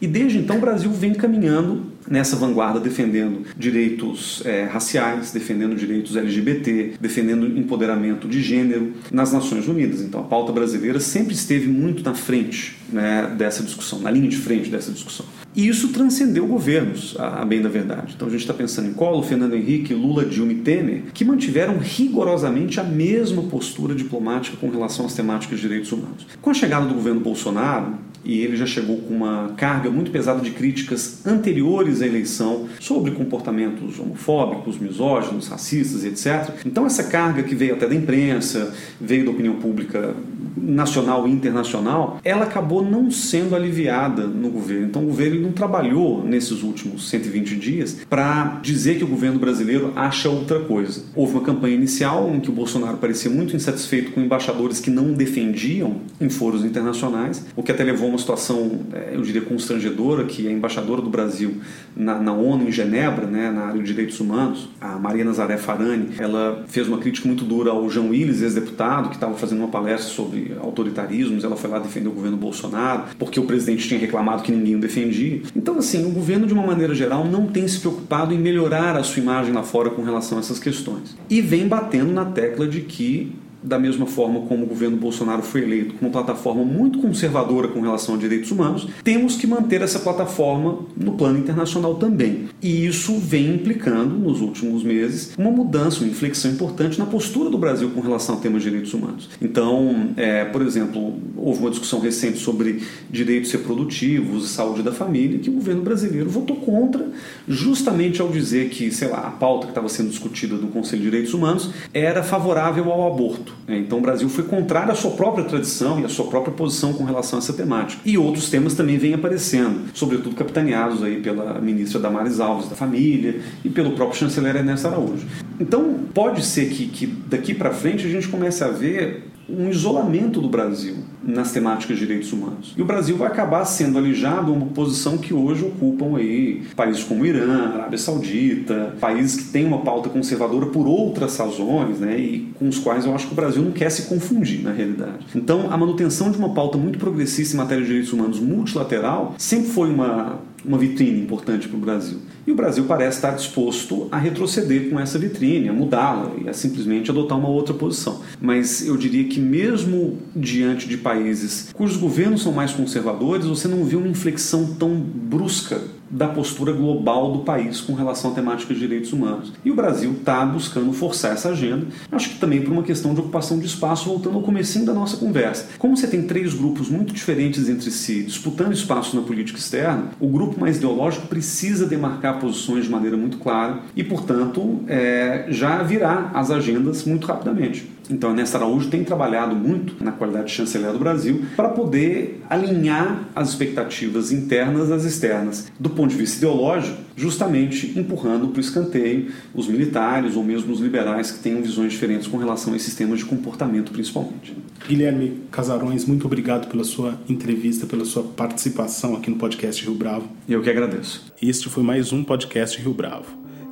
E 0.00 0.06
desde 0.06 0.38
então 0.38 0.56
o 0.56 0.60
Brasil 0.60 0.90
vem 0.90 1.14
caminhando 1.14 1.94
nessa 2.08 2.36
vanguarda, 2.36 2.78
defendendo 2.78 3.46
direitos 3.56 4.42
é, 4.44 4.64
raciais, 4.64 5.32
defendendo 5.32 5.74
direitos 5.74 6.16
LGBT, 6.16 6.94
defendendo 7.00 7.46
empoderamento 7.58 8.28
de 8.28 8.42
gênero 8.42 8.92
nas 9.10 9.32
Nações 9.32 9.66
Unidas. 9.66 10.00
Então 10.02 10.20
a 10.20 10.24
pauta 10.24 10.52
brasileira 10.52 11.00
sempre 11.00 11.34
esteve 11.34 11.68
muito 11.68 12.02
na 12.02 12.14
frente 12.14 12.76
né, 12.92 13.34
dessa 13.36 13.62
discussão, 13.62 14.00
na 14.00 14.10
linha 14.10 14.28
de 14.28 14.36
frente 14.36 14.70
dessa 14.70 14.92
discussão. 14.92 15.26
E 15.56 15.68
isso 15.68 15.88
transcendeu 15.88 16.46
governos, 16.46 17.14
a, 17.18 17.44
bem 17.44 17.62
da 17.62 17.68
verdade. 17.68 18.14
Então 18.16 18.26
a 18.26 18.30
gente 18.30 18.40
está 18.40 18.52
pensando 18.52 18.88
em 18.88 18.92
Collor, 18.92 19.22
Fernando 19.22 19.54
Henrique, 19.54 19.94
Lula, 19.94 20.24
Dilma 20.24 20.52
e 20.52 20.56
Temer, 20.56 21.04
que 21.14 21.24
mantiveram 21.24 21.78
rigorosamente 21.78 22.80
a 22.80 22.84
mesma 22.84 23.42
postura 23.44 23.94
diplomática 23.94 24.56
com 24.56 24.68
relação 24.68 25.06
às 25.06 25.14
temáticas 25.14 25.60
de 25.60 25.62
direitos 25.62 25.92
humanos. 25.92 26.26
Com 26.42 26.50
a 26.50 26.54
chegada 26.54 26.86
do 26.86 26.94
governo 26.94 27.20
Bolsonaro, 27.20 27.94
e 28.24 28.40
ele 28.40 28.56
já 28.56 28.66
chegou 28.66 28.98
com 28.98 29.14
uma 29.14 29.52
carga 29.56 29.90
muito 29.90 30.10
pesada 30.10 30.40
de 30.40 30.50
críticas 30.50 31.26
anteriores 31.26 32.02
à 32.02 32.06
eleição 32.06 32.66
sobre 32.80 33.12
comportamentos 33.12 33.98
homofóbicos, 33.98 34.78
misóginos, 34.78 35.48
racistas, 35.48 36.04
etc. 36.04 36.54
Então 36.64 36.86
essa 36.86 37.04
carga 37.04 37.42
que 37.42 37.54
veio 37.54 37.74
até 37.74 37.86
da 37.86 37.94
imprensa, 37.94 38.72
veio 39.00 39.24
da 39.24 39.30
opinião 39.30 39.56
pública 39.56 40.14
nacional 40.56 41.28
e 41.28 41.30
internacional, 41.30 42.20
ela 42.24 42.44
acabou 42.44 42.84
não 42.84 43.10
sendo 43.10 43.54
aliviada 43.54 44.26
no 44.26 44.48
governo. 44.50 44.86
Então 44.86 45.02
o 45.02 45.06
governo 45.06 45.40
não 45.40 45.52
trabalhou 45.52 46.24
nesses 46.24 46.62
últimos 46.62 47.08
120 47.10 47.56
dias 47.56 47.98
para 48.08 48.60
dizer 48.62 48.96
que 48.96 49.04
o 49.04 49.08
governo 49.08 49.38
brasileiro 49.38 49.92
acha 49.94 50.28
outra 50.28 50.60
coisa. 50.60 51.02
Houve 51.14 51.34
uma 51.34 51.42
campanha 51.42 51.74
inicial 51.74 52.32
em 52.34 52.40
que 52.40 52.48
o 52.48 52.52
Bolsonaro 52.52 52.96
parecia 52.96 53.30
muito 53.30 53.54
insatisfeito 53.54 54.12
com 54.12 54.20
embaixadores 54.20 54.80
que 54.80 54.90
não 54.90 55.12
defendiam 55.12 55.96
em 56.20 56.28
foros 56.28 56.64
internacionais, 56.64 57.44
o 57.54 57.62
que 57.62 57.72
até 57.72 57.84
levou 57.84 58.13
uma 58.14 58.18
situação, 58.18 58.80
é, 58.92 59.10
eu 59.14 59.22
diria, 59.22 59.42
constrangedora, 59.42 60.24
que 60.24 60.46
a 60.48 60.50
embaixadora 60.50 61.02
do 61.02 61.10
Brasil 61.10 61.56
na, 61.96 62.18
na 62.18 62.32
ONU 62.32 62.68
em 62.68 62.72
Genebra, 62.72 63.26
né, 63.26 63.50
na 63.50 63.66
área 63.66 63.80
de 63.80 63.86
direitos 63.86 64.18
humanos, 64.20 64.68
a 64.80 64.96
Maria 64.98 65.24
Nazaré 65.24 65.56
Farani, 65.56 66.10
ela 66.18 66.64
fez 66.68 66.88
uma 66.88 66.98
crítica 66.98 67.26
muito 67.28 67.44
dura 67.44 67.70
ao 67.70 67.88
João 67.90 68.10
Willis, 68.10 68.40
ex-deputado, 68.40 69.08
que 69.08 69.16
estava 69.16 69.34
fazendo 69.34 69.58
uma 69.58 69.68
palestra 69.68 70.12
sobre 70.12 70.56
autoritarismos, 70.60 71.44
ela 71.44 71.56
foi 71.56 71.70
lá 71.70 71.78
defender 71.78 72.08
o 72.08 72.12
governo 72.12 72.36
Bolsonaro, 72.36 73.04
porque 73.18 73.38
o 73.38 73.44
presidente 73.44 73.86
tinha 73.86 74.00
reclamado 74.00 74.42
que 74.42 74.52
ninguém 74.52 74.76
o 74.76 74.80
defendia. 74.80 75.42
Então, 75.54 75.78
assim, 75.78 76.04
o 76.06 76.10
governo, 76.10 76.46
de 76.46 76.54
uma 76.54 76.66
maneira 76.66 76.94
geral, 76.94 77.24
não 77.24 77.46
tem 77.46 77.66
se 77.66 77.80
preocupado 77.80 78.32
em 78.32 78.38
melhorar 78.38 78.96
a 78.96 79.02
sua 79.02 79.20
imagem 79.20 79.52
lá 79.52 79.62
fora 79.62 79.90
com 79.90 80.02
relação 80.02 80.38
a 80.38 80.40
essas 80.40 80.58
questões. 80.58 81.16
E 81.28 81.40
vem 81.40 81.66
batendo 81.66 82.12
na 82.12 82.24
tecla 82.24 82.66
de 82.66 82.80
que 82.80 83.32
da 83.64 83.78
mesma 83.78 84.04
forma 84.06 84.42
como 84.42 84.64
o 84.64 84.66
governo 84.66 84.98
Bolsonaro 84.98 85.42
foi 85.42 85.62
eleito 85.62 85.94
com 85.94 86.04
uma 86.04 86.12
plataforma 86.12 86.62
muito 86.62 86.98
conservadora 86.98 87.68
com 87.68 87.80
relação 87.80 88.14
a 88.14 88.18
direitos 88.18 88.50
humanos, 88.50 88.86
temos 89.02 89.36
que 89.36 89.46
manter 89.46 89.80
essa 89.80 89.98
plataforma 89.98 90.80
no 90.94 91.12
plano 91.12 91.38
internacional 91.38 91.94
também. 91.94 92.48
E 92.62 92.86
isso 92.86 93.18
vem 93.18 93.54
implicando, 93.54 94.16
nos 94.18 94.42
últimos 94.42 94.82
meses, 94.82 95.32
uma 95.38 95.50
mudança, 95.50 96.00
uma 96.00 96.10
inflexão 96.10 96.50
importante 96.50 96.98
na 96.98 97.06
postura 97.06 97.48
do 97.48 97.56
Brasil 97.56 97.90
com 97.90 98.00
relação 98.00 98.36
a 98.36 98.38
temas 98.38 98.62
de 98.62 98.68
direitos 98.68 98.92
humanos. 98.92 99.30
Então, 99.40 100.10
é, 100.16 100.44
por 100.44 100.60
exemplo, 100.60 101.14
houve 101.36 101.60
uma 101.60 101.70
discussão 101.70 102.00
recente 102.00 102.38
sobre 102.38 102.82
direitos 103.10 103.50
reprodutivos 103.50 104.44
e 104.44 104.48
saúde 104.48 104.82
da 104.82 104.92
família, 104.92 105.38
que 105.38 105.48
o 105.48 105.54
governo 105.54 105.82
brasileiro 105.82 106.28
votou 106.28 106.56
contra, 106.56 107.08
justamente 107.48 108.20
ao 108.20 108.28
dizer 108.28 108.68
que, 108.68 108.90
sei 108.90 109.08
lá, 109.08 109.20
a 109.20 109.30
pauta 109.30 109.66
que 109.66 109.70
estava 109.70 109.88
sendo 109.88 110.10
discutida 110.10 110.56
no 110.56 110.68
Conselho 110.68 111.02
de 111.02 111.10
Direitos 111.10 111.32
Humanos 111.32 111.70
era 111.92 112.22
favorável 112.22 112.90
ao 112.92 113.10
aborto. 113.10 113.53
Né? 113.66 113.78
Então 113.78 113.98
o 113.98 114.00
Brasil 114.00 114.28
foi 114.28 114.44
contrário 114.44 114.92
à 114.92 114.94
sua 114.94 115.12
própria 115.12 115.44
tradição 115.44 116.00
e 116.00 116.04
à 116.04 116.08
sua 116.08 116.26
própria 116.26 116.52
posição 116.52 116.92
com 116.92 117.04
relação 117.04 117.38
a 117.38 117.42
essa 117.42 117.52
temática. 117.52 118.00
E 118.04 118.16
outros 118.16 118.50
temas 118.50 118.74
também 118.74 118.98
vêm 118.98 119.14
aparecendo, 119.14 119.90
sobretudo 119.94 120.34
capitaneados 120.36 121.02
aí 121.02 121.20
pela 121.20 121.60
ministra 121.60 122.00
Damares 122.00 122.40
Alves 122.40 122.68
da 122.68 122.76
Família 122.76 123.40
e 123.64 123.68
pelo 123.68 123.92
próprio 123.92 124.18
chanceler 124.18 124.56
Ernesto 124.56 124.86
Araújo. 124.88 125.26
Então 125.58 126.00
pode 126.12 126.44
ser 126.44 126.68
que, 126.70 126.86
que 126.86 127.06
daqui 127.06 127.54
para 127.54 127.70
frente 127.70 128.06
a 128.06 128.10
gente 128.10 128.28
comece 128.28 128.62
a 128.64 128.68
ver 128.68 129.33
um 129.48 129.68
isolamento 129.68 130.40
do 130.40 130.48
Brasil 130.48 130.96
nas 131.22 131.52
temáticas 131.52 131.98
de 131.98 132.06
direitos 132.06 132.32
humanos. 132.32 132.74
E 132.76 132.82
o 132.82 132.84
Brasil 132.84 133.16
vai 133.16 133.28
acabar 133.28 133.64
sendo 133.64 133.98
alijado 133.98 134.52
a 134.52 134.54
uma 134.54 134.66
posição 134.66 135.16
que 135.16 135.32
hoje 135.32 135.64
ocupam 135.64 136.16
aí 136.16 136.62
países 136.76 137.02
como 137.02 137.24
Irã, 137.24 137.72
Arábia 137.72 137.98
Saudita, 137.98 138.94
países 139.00 139.36
que 139.36 139.52
têm 139.52 139.64
uma 139.64 139.78
pauta 139.78 140.08
conservadora 140.08 140.66
por 140.66 140.86
outras 140.86 141.36
razões, 141.36 141.98
né, 141.98 142.18
e 142.18 142.52
com 142.58 142.68
os 142.68 142.78
quais 142.78 143.04
eu 143.04 143.14
acho 143.14 143.26
que 143.26 143.32
o 143.32 143.36
Brasil 143.36 143.62
não 143.62 143.72
quer 143.72 143.90
se 143.90 144.02
confundir 144.02 144.62
na 144.62 144.72
realidade. 144.72 145.26
Então, 145.34 145.72
a 145.72 145.76
manutenção 145.76 146.30
de 146.30 146.38
uma 146.38 146.50
pauta 146.50 146.76
muito 146.76 146.98
progressista 146.98 147.54
em 147.54 147.58
matéria 147.58 147.82
de 147.82 147.88
direitos 147.88 148.12
humanos 148.12 148.40
multilateral 148.40 149.34
sempre 149.38 149.70
foi 149.70 149.90
uma 149.90 150.38
uma 150.64 150.78
vitrine 150.78 151.20
importante 151.20 151.68
para 151.68 151.76
o 151.76 151.80
Brasil. 151.80 152.18
E 152.46 152.52
o 152.52 152.54
Brasil 152.54 152.84
parece 152.84 153.18
estar 153.18 153.32
disposto 153.32 154.08
a 154.10 154.18
retroceder 154.18 154.90
com 154.90 154.98
essa 154.98 155.18
vitrine, 155.18 155.68
a 155.68 155.72
mudá-la 155.72 156.32
e 156.42 156.48
a 156.48 156.52
simplesmente 156.52 157.10
adotar 157.10 157.38
uma 157.38 157.48
outra 157.48 157.74
posição. 157.74 158.20
Mas 158.40 158.86
eu 158.86 158.96
diria 158.96 159.24
que, 159.24 159.40
mesmo 159.40 160.18
diante 160.34 160.88
de 160.88 160.96
países 160.96 161.70
cujos 161.72 161.96
governos 161.96 162.42
são 162.42 162.52
mais 162.52 162.72
conservadores, 162.72 163.46
você 163.46 163.68
não 163.68 163.84
vê 163.84 163.96
uma 163.96 164.08
inflexão 164.08 164.74
tão 164.74 164.94
brusca 164.94 165.80
da 166.10 166.28
postura 166.28 166.72
global 166.72 167.32
do 167.32 167.40
país 167.40 167.80
com 167.80 167.94
relação 167.94 168.32
à 168.32 168.34
temática 168.34 168.72
de 168.72 168.80
direitos 168.80 169.12
humanos. 169.12 169.52
E 169.64 169.70
o 169.70 169.74
Brasil 169.74 170.12
está 170.12 170.44
buscando 170.44 170.92
forçar 170.92 171.32
essa 171.32 171.50
agenda, 171.50 171.86
acho 172.12 172.30
que 172.30 172.38
também 172.38 172.62
por 172.62 172.72
uma 172.72 172.82
questão 172.82 173.14
de 173.14 173.20
ocupação 173.20 173.58
de 173.58 173.66
espaço, 173.66 174.08
voltando 174.08 174.36
ao 174.36 174.42
comecinho 174.42 174.86
da 174.86 174.92
nossa 174.92 175.16
conversa. 175.16 175.68
Como 175.78 175.96
você 175.96 176.06
tem 176.06 176.22
três 176.22 176.54
grupos 176.54 176.88
muito 176.88 177.12
diferentes 177.12 177.68
entre 177.68 177.90
si, 177.90 178.22
disputando 178.22 178.72
espaço 178.72 179.16
na 179.16 179.22
política 179.22 179.58
externa, 179.58 180.10
o 180.20 180.28
grupo 180.28 180.60
mais 180.60 180.76
ideológico 180.76 181.26
precisa 181.26 181.86
demarcar 181.86 182.38
posições 182.38 182.84
de 182.84 182.90
maneira 182.90 183.16
muito 183.16 183.38
clara 183.38 183.80
e, 183.96 184.04
portanto, 184.04 184.80
é, 184.86 185.46
já 185.48 185.82
virar 185.82 186.30
as 186.34 186.50
agendas 186.50 187.04
muito 187.04 187.26
rapidamente. 187.26 187.93
Então, 188.10 188.30
a 188.30 188.32
Ernesto 188.32 188.56
Araújo 188.56 188.90
tem 188.90 189.02
trabalhado 189.02 189.56
muito 189.56 190.02
na 190.02 190.12
qualidade 190.12 190.46
de 190.48 190.52
chanceler 190.52 190.92
do 190.92 190.98
Brasil 190.98 191.44
para 191.56 191.68
poder 191.68 192.42
alinhar 192.48 193.28
as 193.34 193.50
expectativas 193.50 194.30
internas 194.30 194.90
às 194.90 195.04
externas, 195.04 195.72
do 195.78 195.90
ponto 195.90 196.10
de 196.10 196.16
vista 196.16 196.38
ideológico, 196.38 196.98
justamente 197.16 197.98
empurrando 197.98 198.48
para 198.48 198.58
o 198.58 198.60
escanteio 198.60 199.32
os 199.54 199.66
militares 199.68 200.36
ou 200.36 200.44
mesmo 200.44 200.72
os 200.72 200.80
liberais 200.80 201.30
que 201.30 201.38
tenham 201.38 201.62
visões 201.62 201.92
diferentes 201.92 202.26
com 202.26 202.36
relação 202.36 202.72
a 202.72 202.76
esses 202.76 202.94
temas 202.94 203.20
de 203.20 203.24
comportamento, 203.24 203.92
principalmente. 203.92 204.54
Guilherme 204.86 205.40
Casarões, 205.50 206.04
muito 206.04 206.26
obrigado 206.26 206.68
pela 206.68 206.84
sua 206.84 207.18
entrevista, 207.28 207.86
pela 207.86 208.04
sua 208.04 208.22
participação 208.22 209.14
aqui 209.16 209.30
no 209.30 209.36
podcast 209.36 209.82
Rio 209.82 209.94
Bravo. 209.94 210.28
Eu 210.48 210.62
que 210.62 210.68
agradeço. 210.68 211.32
Este 211.40 211.68
foi 211.68 211.82
mais 211.82 212.12
um 212.12 212.22
podcast 212.22 212.80
Rio 212.80 212.92
Bravo, 212.92 213.26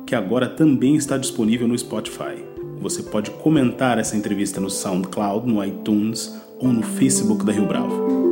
que 0.05 0.15
agora 0.15 0.47
também 0.47 0.95
está 0.95 1.17
disponível 1.17 1.67
no 1.67 1.77
Spotify. 1.77 2.52
Você 2.83 3.01
pode 3.01 3.31
comentar 3.31 3.97
essa 3.97 4.17
entrevista 4.17 4.59
no 4.59 4.69
SoundCloud, 4.69 5.47
no 5.47 5.63
iTunes 5.63 6.35
ou 6.59 6.67
no 6.67 6.83
Facebook 6.83 7.45
da 7.45 7.53
Rio 7.53 7.65
Bravo. 7.65 8.22